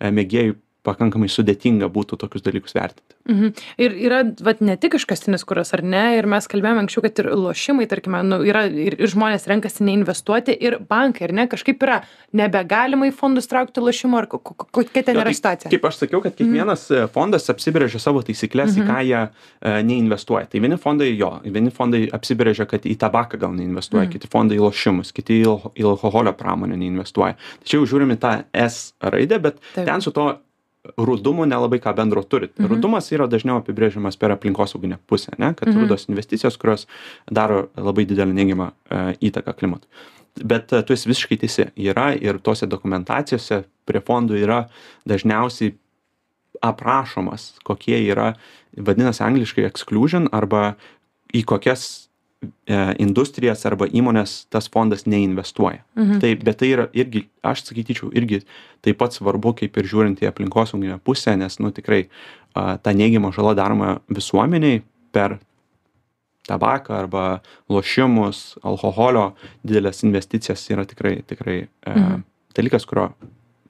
mėgėjui 0.00 0.56
pakankamai 0.86 1.28
sudėtinga 1.30 1.88
būtų 1.92 2.16
tokius 2.22 2.44
dalykus 2.46 2.74
vertinti. 2.76 3.16
Mhm. 3.30 3.50
Ir 3.84 3.94
yra, 4.00 4.20
vat, 4.42 4.62
ne 4.64 4.76
tik 4.80 4.96
iškastinis 4.96 5.44
kuras, 5.46 5.74
ar 5.76 5.82
ne, 5.84 6.16
ir 6.18 6.26
mes 6.30 6.46
kalbėjome 6.50 6.82
anksčiau, 6.84 7.02
kad 7.04 7.20
ir 7.22 7.28
lošimai, 7.36 7.86
tarkime, 7.90 8.22
nu, 8.26 8.40
yra 8.48 8.64
ir, 8.66 8.96
ir 8.98 9.12
žmonės 9.12 9.46
renkasi 9.50 9.84
neinvestuoti, 9.86 10.56
ir 10.56 10.78
bankai, 10.90 11.28
ar 11.28 11.34
ne, 11.36 11.46
kažkaip 11.52 11.84
yra 11.84 12.00
nebegalima 12.36 13.08
į 13.10 13.14
fondus 13.16 13.48
traukti 13.50 13.82
lošimo, 13.84 14.18
ar 14.18 14.26
ko- 14.30 14.40
ko- 14.40 14.56
ko- 14.56 14.68
kokia 14.80 15.04
ten 15.04 15.14
Jo, 15.18 15.22
yra 15.22 15.30
tai 15.30 15.38
situacija. 15.38 15.70
Kaip 15.70 15.84
aš 15.90 16.00
sakiau, 16.02 16.22
kad 16.24 16.34
kiekvienas 16.38 16.86
e, 16.90 17.04
fondas 17.12 17.48
apsibrėžia 17.52 18.00
savo 18.02 18.22
taisyklės, 18.26 18.76
į 18.80 18.86
ką 18.88 18.98
jie 19.06 19.20
e, 19.20 19.82
neinvestuoja. 19.86 20.48
Tai 20.50 20.64
vieni 20.64 20.80
fondai 20.80 21.10
jo, 21.14 21.30
vieni 21.44 21.70
fondai 21.74 22.04
apsibrėžia, 22.16 22.66
kad 22.70 22.86
į 22.88 22.96
tabaką 23.00 23.38
gal 23.40 23.54
neinvestuoja, 23.56 24.08
kiti 24.12 24.30
fondai 24.32 24.58
į 24.58 24.64
lošimus, 24.64 25.12
kiti 25.16 25.42
į 25.44 25.84
alkoholio 25.92 26.32
pramonę 26.38 26.78
neinvestuoja. 26.80 27.36
Tačiau 27.64 27.86
žiūrime 27.86 28.16
tą 28.20 28.40
S 28.54 28.94
raidę, 29.02 29.38
bet 29.42 29.60
Taip. 29.74 29.86
ten 29.86 30.00
su 30.00 30.10
to 30.16 30.30
rudumu 30.96 31.44
nelabai 31.46 31.80
ką 31.80 31.92
bendro 31.96 32.22
turi. 32.24 32.48
Rudumas 32.58 33.10
yra 33.12 33.26
dažniau 33.30 33.60
apibrėžiamas 33.60 34.16
per 34.20 34.32
aplinkosauginę 34.34 34.98
pusę, 35.06 35.34
ne? 35.38 35.52
kad 35.58 35.68
rudos 35.76 36.08
investicijos, 36.08 36.56
kurios 36.60 36.86
daro 37.30 37.66
labai 37.76 38.06
didelį 38.08 38.36
neigiamą 38.36 38.70
e, 38.70 39.02
įtaką 39.30 39.54
klimatui. 39.58 39.90
Bet 40.40 40.72
e, 40.72 40.82
tu 40.86 40.96
esi 40.96 41.10
visiškai 41.10 41.40
teisi. 41.42 41.68
Yra 41.76 42.10
ir 42.16 42.40
tose 42.40 42.68
dokumentacijose 42.70 43.62
prie 43.88 44.02
fondų 44.04 44.40
yra 44.40 44.62
dažniausiai 45.08 45.74
aprašomas, 46.64 47.54
kokie 47.64 47.98
yra, 48.00 48.34
vadinasi 48.76 49.24
angliškai 49.26 49.66
exclusion, 49.68 50.28
arba 50.32 50.74
į 51.36 51.44
kokias 51.48 52.09
industrijas 52.98 53.66
arba 53.68 53.86
įmonės 53.90 54.46
tas 54.52 54.68
fondas 54.72 55.04
neinvestuoja. 55.06 55.82
Mhm. 55.98 56.20
Tai, 56.22 56.30
bet 56.40 56.58
tai 56.62 56.70
yra 56.72 56.86
irgi, 56.96 57.26
aš 57.44 57.66
sakyčiau, 57.68 58.08
irgi 58.16 58.42
taip 58.84 58.96
pat 59.02 59.12
svarbu, 59.16 59.52
kaip 59.58 59.76
ir 59.76 59.84
žiūrint 59.90 60.22
į 60.22 60.28
aplinkosauginę 60.30 61.00
pusę, 61.04 61.36
nes, 61.36 61.58
nu, 61.60 61.70
tikrai 61.74 62.06
a, 62.54 62.78
ta 62.78 62.94
neigiama 62.96 63.32
žala 63.36 63.52
daroma 63.58 63.98
visuomeniai 64.08 64.82
per 65.12 65.38
tabaką 66.48 66.96
arba 66.96 67.24
lošimus, 67.70 68.56
alkoholio 68.66 69.34
didelės 69.62 70.00
investicijas 70.06 70.64
yra 70.72 70.86
tikrai, 70.88 71.20
tikrai 71.26 71.58
e, 71.60 71.68
Mhm. 71.90 72.24
dalykas, 72.56 72.86
kurio 72.86 73.12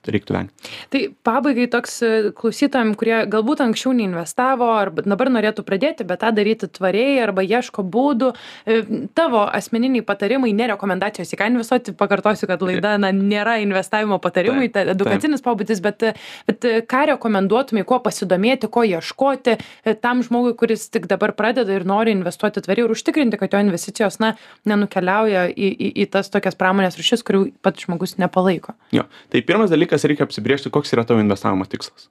reiktų 0.08 0.36
vengti. 0.36 0.70
Tai 0.92 1.02
pabaigai 1.26 1.66
toks 1.72 1.98
e, 2.02 2.10
klausytojams, 2.36 2.96
kurie 3.00 3.16
galbūt 3.30 3.62
anksčiau 3.64 3.92
neinvestavo, 3.96 4.70
ar 4.72 4.92
dabar 5.00 5.30
norėtų 5.32 5.64
pradėti, 5.66 6.06
bet 6.08 6.22
tą 6.24 6.32
daryti 6.36 6.68
tvariai, 6.70 7.18
arba 7.24 7.44
ieško 7.44 7.84
būdų, 7.84 8.32
e, 8.64 8.80
tavo 9.16 9.42
asmeniniai 9.46 10.04
patarimai, 10.06 10.52
ne 10.56 10.70
rekomendacijos 10.72 11.34
į 11.34 11.40
ką 11.40 11.50
investuoti, 11.52 11.96
pakartosiu, 11.98 12.48
kad 12.50 12.62
laida 12.64 12.96
na, 13.00 13.12
nėra 13.14 13.58
investavimo 13.64 14.20
patarimai, 14.22 14.70
tai 14.72 14.86
edukacinis 14.94 15.44
pobūdis, 15.44 15.82
bet, 15.84 16.06
bet 16.48 16.68
ką 16.90 17.04
rekomenduotumai, 17.14 17.84
kuo 17.88 18.00
pasidomėti, 18.04 18.70
ko 18.72 18.84
ieškoti 18.88 19.58
tam 20.04 20.24
žmogui, 20.26 20.54
kuris 20.58 20.88
tik 20.92 21.08
dabar 21.10 21.34
pradeda 21.36 21.74
ir 21.74 21.86
nori 21.88 22.14
investuoti 22.14 22.62
tvariai 22.64 22.86
ir 22.86 22.94
užtikrinti, 22.94 23.38
kad 23.40 23.54
jo 23.54 23.62
investicijos 23.64 24.20
na, 24.22 24.34
nenukeliauja 24.68 25.48
į, 25.50 25.70
į, 25.70 25.90
į 26.04 26.08
tas 26.12 26.30
tokias 26.32 26.58
pramonės 26.58 26.98
rušis, 27.00 27.24
kurių 27.26 27.46
pats 27.64 27.86
žmogus 27.86 28.16
nepalaiko. 28.20 28.74
Jo, 28.94 29.06
tai 29.32 29.42
pirmas 29.46 29.72
dalykas 29.72 29.89
reikia 30.06 30.26
apsibriežti, 30.28 30.70
koks 30.72 30.94
yra 30.94 31.04
tavo 31.08 31.22
investavimo 31.22 31.66
tikslas. 31.68 32.08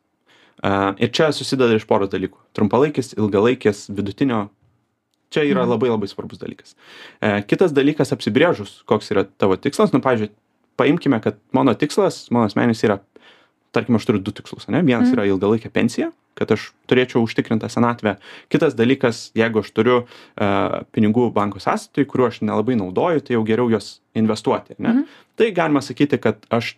Ir 1.00 1.12
čia 1.16 1.30
susideda 1.32 1.78
iš 1.78 1.86
poros 1.88 2.12
dalykų. 2.12 2.40
Trumpalaikis, 2.58 3.14
ilgalaikis, 3.16 3.88
vidutinio. 3.96 4.50
Čia 5.30 5.46
yra 5.46 5.64
mhm. 5.64 5.72
labai 5.76 5.92
labai 5.92 6.10
svarbus 6.10 6.40
dalykas. 6.42 6.74
Uh, 7.22 7.38
kitas 7.46 7.74
dalykas 7.76 8.10
apsibrėžus, 8.16 8.80
koks 8.90 9.12
yra 9.14 9.28
tavo 9.30 9.60
tikslas. 9.62 9.94
Nu, 9.94 10.02
pavyzdžiui, 10.02 10.32
paimkime, 10.80 11.20
kad 11.22 11.38
mano 11.54 11.76
tikslas, 11.78 12.24
mano 12.34 12.50
asmenis 12.50 12.82
yra, 12.88 12.98
tarkim, 13.76 14.00
aš 14.00 14.08
turiu 14.10 14.24
du 14.26 14.34
tikslus. 14.34 14.66
Ne? 14.74 14.82
Vienas 14.82 15.12
mm. 15.12 15.14
yra 15.14 15.28
ilgalaikė 15.30 15.70
pensija, 15.76 16.10
kad 16.40 16.50
aš 16.56 16.72
turėčiau 16.90 17.22
užtikrintą 17.28 17.70
senatvę. 17.70 18.16
Kitas 18.50 18.74
dalykas, 18.80 19.28
jeigu 19.38 19.62
aš 19.62 19.70
turiu 19.76 20.00
uh, 20.02 20.82
pinigų 20.98 21.30
banko 21.36 21.62
sąskaitoj, 21.62 22.10
kuriuo 22.10 22.32
aš 22.32 22.42
nelabai 22.42 22.80
naudoju, 22.80 23.22
tai 23.28 23.38
jau 23.38 23.46
geriau 23.46 23.70
juos 23.76 24.00
investuoti. 24.18 24.80
Ne? 24.80 24.96
Mhm. 24.96 25.26
Tai 25.40 25.54
galima 25.62 25.86
sakyti, 25.86 26.18
kad 26.26 26.42
aš 26.50 26.74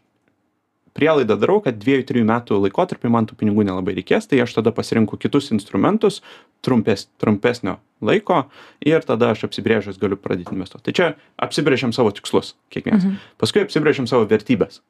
prielaidą 0.97 1.37
darau, 1.39 1.59
kad 1.63 1.77
dviejų, 1.81 2.05
trijų 2.09 2.27
metų 2.27 2.59
laikotarpį 2.65 3.11
man 3.13 3.27
tų 3.29 3.37
pinigų 3.39 3.65
nelabai 3.67 3.95
reikės, 3.97 4.27
tai 4.29 4.41
aš 4.43 4.57
tada 4.57 4.73
pasirinku 4.75 5.19
kitus 5.21 5.51
instrumentus 5.55 6.21
trumpes, 6.65 7.07
trumpesnio 7.21 7.77
laiko 8.03 8.43
ir 8.85 9.05
tada 9.07 9.31
aš 9.35 9.45
apsibrėžęs 9.49 10.01
galiu 10.01 10.19
pradėti 10.19 10.55
investuoti. 10.55 10.89
Tai 10.89 10.97
čia 10.97 11.11
apsibrėžiam 11.41 11.93
savo 11.95 12.11
tikslus 12.15 12.55
kiekvienas. 12.73 13.05
Mhm. 13.05 13.21
Paskui 13.41 13.63
apsibrėžiam 13.65 14.09
savo 14.09 14.27
vertybės. 14.29 14.81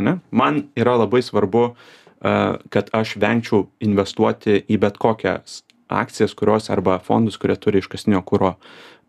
Ne? 0.00 0.20
Man 0.32 0.66
yra 0.78 0.94
labai 1.02 1.20
svarbu 1.24 1.64
uh, 1.72 1.90
kad 2.70 2.90
aš 2.94 3.16
vengčiau 3.20 3.66
investuoti 3.82 4.62
į 4.70 4.78
bet 4.82 4.98
kokias 5.02 5.62
akcijas, 5.92 6.34
kurios 6.38 6.70
arba 6.72 6.98
fondus, 7.04 7.36
kurie 7.40 7.56
turi 7.60 7.82
iškastinio 7.82 8.22
kūro 8.24 8.54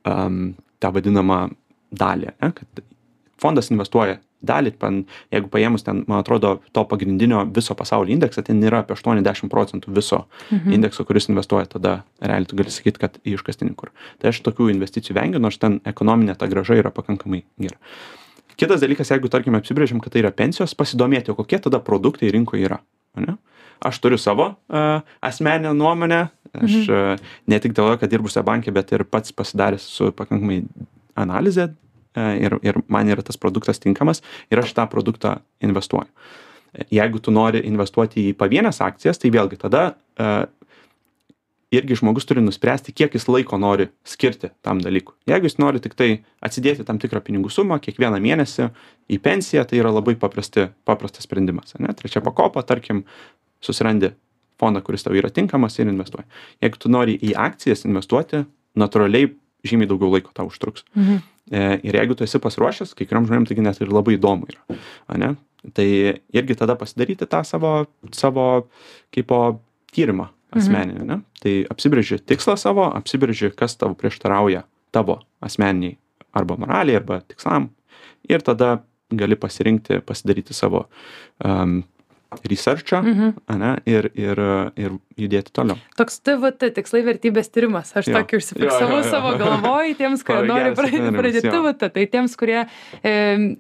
um, 0.09 0.55
tą 0.81 0.91
vadinamą 0.95 1.45
dalį. 1.93 2.33
Ne? 2.41 2.51
Kad 2.57 2.83
fondas 3.43 3.69
investuoja 3.73 4.17
dalį, 4.43 4.73
pan, 4.79 5.01
jeigu 5.31 5.47
paėmus 5.51 5.85
ten, 5.85 6.01
man 6.09 6.23
atrodo, 6.23 6.57
to 6.75 6.83
pagrindinio 6.89 7.45
viso 7.55 7.75
pasaulio 7.79 8.11
indeksą, 8.15 8.43
ten 8.47 8.63
yra 8.63 8.81
apie 8.83 8.95
80 8.97 9.51
procentų 9.51 9.93
viso 9.95 10.23
mhm. 10.49 10.73
indekso, 10.79 11.05
kuris 11.07 11.29
investuoja, 11.31 11.69
tada 11.75 11.93
realiai 12.19 12.49
tu 12.49 12.59
gali 12.59 12.73
sakyti, 12.73 12.99
kad 13.03 13.21
į 13.23 13.37
iškastinį 13.37 13.77
kur. 13.79 13.93
Tai 14.19 14.33
aš 14.33 14.41
tokių 14.47 14.67
investicijų 14.73 15.15
vengiu, 15.19 15.43
nors 15.43 15.61
ten 15.61 15.79
ekonominė 15.87 16.35
ta 16.39 16.49
graža 16.51 16.79
yra 16.81 16.91
pakankamai 16.95 17.45
gera. 17.61 17.79
Kitas 18.59 18.83
dalykas, 18.83 19.09
jeigu, 19.09 19.31
tarkime, 19.33 19.57
apsibrėžim, 19.63 20.03
kad 20.03 20.13
tai 20.13 20.21
yra 20.21 20.33
pensijos, 20.35 20.75
pasidomėti, 20.77 21.31
o 21.33 21.39
kokie 21.39 21.57
tada 21.63 21.79
produktai 21.81 22.29
rinkoje 22.35 22.67
yra 22.67 22.83
ane 23.17 23.37
aš 23.83 23.99
turiu 23.99 24.17
savo 24.17 24.45
uh, 24.47 25.01
asmeninę 25.21 25.73
nuomonę 25.73 26.27
aš 26.53 26.75
uh, 26.89 27.21
ne 27.47 27.59
tik 27.59 27.75
dėl 27.75 27.93
to 27.93 28.01
kad 28.01 28.11
dirbu 28.11 28.31
seb 28.31 28.47
banke 28.47 28.71
bet 28.71 28.91
ir 28.95 29.03
pats 29.03 29.35
pasidaręs 29.35 29.85
su 29.97 30.11
pakankamai 30.15 30.63
analizę 31.19 31.73
ir 32.15 32.57
ir 32.61 32.79
man 32.87 33.09
yra 33.09 33.23
tas 33.25 33.37
produktas 33.37 33.79
tinkamas 33.79 34.23
ir 34.51 34.59
aš 34.59 34.73
tą 34.73 34.87
produktą 34.89 35.37
investuoju. 35.61 36.09
Jeigu 36.89 37.19
tu 37.21 37.31
nori 37.31 37.61
investuoti 37.69 38.29
į 38.31 38.37
pavienes 38.37 38.81
akcijas 38.81 39.21
tai 39.21 39.29
vėlgi 39.33 39.59
tada 39.61 39.93
uh, 39.93 40.45
irgi 41.73 41.97
žmogus 41.97 42.25
turi 42.29 42.41
nuspręsti 42.41 42.93
kiek 42.93 43.13
jis 43.13 43.27
laiko 43.29 43.57
nori 43.57 43.87
skirti 44.05 44.51
tam 44.65 44.81
dalykui. 44.81 45.15
Jeigu 45.29 45.49
jis 45.49 45.59
nori 45.61 45.81
tiktai 45.83 46.09
atsidėti 46.45 46.85
tam 46.85 46.99
tikrą 47.01 47.21
pinigų 47.25 47.51
sumą 47.53 47.79
kiekvieną 47.81 48.19
mėnesį 48.23 48.69
į 49.09 49.19
pensiją 49.23 49.65
tai 49.69 49.81
yra 49.81 49.93
labai 49.93 50.15
paprasti 50.19 50.67
paprastas 50.85 51.27
sprendimas 51.27 51.77
ane? 51.77 51.93
Trečia 51.97 52.21
pakopa 52.25 52.63
tarkim 52.65 53.03
susirandi 53.63 54.13
fondą 54.61 54.83
kuris 54.85 55.05
tau 55.05 55.15
yra 55.17 55.31
tinkamas 55.33 55.79
ir 55.79 55.89
investuoji. 55.89 56.27
Jeigu 56.61 56.81
tu 56.81 56.93
nori 56.93 57.17
į 57.17 57.33
akcijas 57.41 57.85
investuoti 57.89 58.43
natūraliai 58.79 59.31
žymiai 59.67 59.89
daugiau 59.89 60.11
laiko 60.13 60.33
tau 60.35 60.49
užtruks. 60.51 60.85
Mhm. 60.95 61.23
e, 61.51 61.63
ir 61.83 61.97
jeigu 61.99 62.17
tu 62.17 62.27
esi 62.27 62.39
pasiruošęs 62.43 62.93
kai 62.97 63.07
kuriem 63.09 63.27
žmonėm 63.29 63.47
taigi 63.49 63.65
net 63.65 63.81
ir 63.81 63.91
labai 63.93 64.17
įdomu 64.17 64.49
yra 64.51 64.79
ane? 65.07 65.35
Tai 65.73 65.87
irgi 66.35 66.55
tada 66.59 66.75
pasidaryti 66.75 67.27
tą 67.29 67.43
savo 67.47 67.85
savo 68.11 68.47
kaipo 69.15 69.59
tyrimą 69.95 70.27
asmeninį 70.53 71.05
ane? 71.05 71.21
Tai 71.43 71.53
apsibrėži 71.71 72.19
tikslą 72.19 72.57
savo 72.59 72.89
apsibrėži 72.91 73.53
kas 73.55 73.77
tau 73.79 73.95
prieštarauja 73.95 74.65
tavo 74.91 75.21
asmeninei 75.43 75.97
arba 76.33 76.57
moralei 76.59 76.97
arba 76.99 77.21
tikslam. 77.21 77.69
Ir 78.27 78.43
tada 78.43 78.83
gali 79.13 79.35
pasirinkti 79.35 80.01
pasidaryti 80.05 80.53
savo 80.53 80.87
um, 81.45 81.83
researchą, 82.49 83.01
mhm. 83.03 83.33
ane, 83.51 83.75
ir, 83.89 84.09
ir, 84.17 84.39
ir 84.79 84.97
judėti 85.19 85.53
toliau. 85.53 85.77
Toks 85.97 86.19
TVT, 86.25 86.71
tikslai 86.77 87.03
vertybės 87.05 87.49
tyrimas. 87.53 87.91
Aš 87.97 88.09
jo. 88.09 88.15
tokį 88.17 88.39
užsifiksavau 88.39 89.01
savo 89.05 89.33
galvoj, 89.39 89.93
tiems, 89.99 90.23
kurie 90.25 90.47
nori 90.49 90.73
pradėti 90.77 91.43
TVT. 91.45 91.89
Tai 91.93 92.05
tiems, 92.15 92.35
kurie 92.39 92.59
e, 92.63 93.13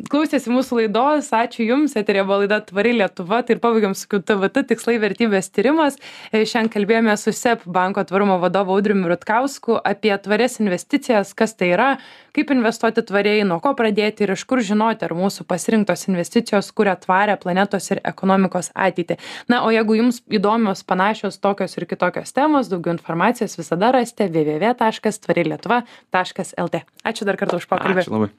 klausėsi 0.09 0.53
mūsų 0.53 0.81
laidos, 0.81 1.29
ačiū 1.37 1.67
Jums, 1.67 1.95
eterė 1.99 2.25
buvo 2.25 2.41
laida 2.43 2.59
Tvari 2.65 2.95
Lietuva, 2.97 3.43
tai 3.45 3.57
ir 3.57 3.61
pabaigiam 3.63 3.95
su 3.97 4.09
TVT, 4.09 4.65
tikslai 4.71 4.97
vertybės 5.03 5.51
tyrimas. 5.53 5.99
E, 6.31 6.43
šiandien 6.49 6.71
kalbėjome 6.73 7.15
su 7.21 7.33
SEP 7.35 7.67
banko 7.69 8.05
tvarumo 8.09 8.39
vadovu 8.41 8.77
Audriumi 8.77 9.11
Rutkausku 9.11 9.77
apie 9.83 10.13
tvarias 10.25 10.59
investicijas, 10.63 11.35
kas 11.37 11.57
tai 11.59 11.73
yra, 11.75 11.89
kaip 12.33 12.53
investuoti 12.55 13.03
tvariai, 13.05 13.43
nuo 13.47 13.59
ko 13.63 13.75
pradėti 13.77 14.25
ir 14.25 14.33
iš 14.33 14.45
kur 14.49 14.63
žinoti, 14.65 15.05
ar 15.05 15.13
mūsų 15.17 15.45
pasirinktos 15.49 16.07
investicijos 16.09 16.71
kuria 16.73 16.95
tvarę 16.99 17.37
planetos 17.41 17.91
ir 17.93 18.01
ekonomikos 18.07 18.62
ateitį. 18.71 19.19
Na, 19.51 19.67
o 19.67 19.69
jeigu 19.73 19.97
jums 19.99 20.17
įdomios 20.31 20.79
panašios 20.87 21.35
tokios 21.43 21.75
ir 21.77 21.83
kitokios 21.89 22.31
temos, 22.35 22.69
daugiau 22.71 22.93
informacijos 22.95 23.57
visada 23.59 23.87
rasite 23.95 24.23
www.tvarilietuva.lt. 24.29 26.75
Ačiū 27.03 27.23
dar 27.27 27.37
kartą 27.41 27.55
už 27.59 27.67
pokalbį. 27.67 28.01
Ačiū 28.05 28.15
labai. 28.15 28.29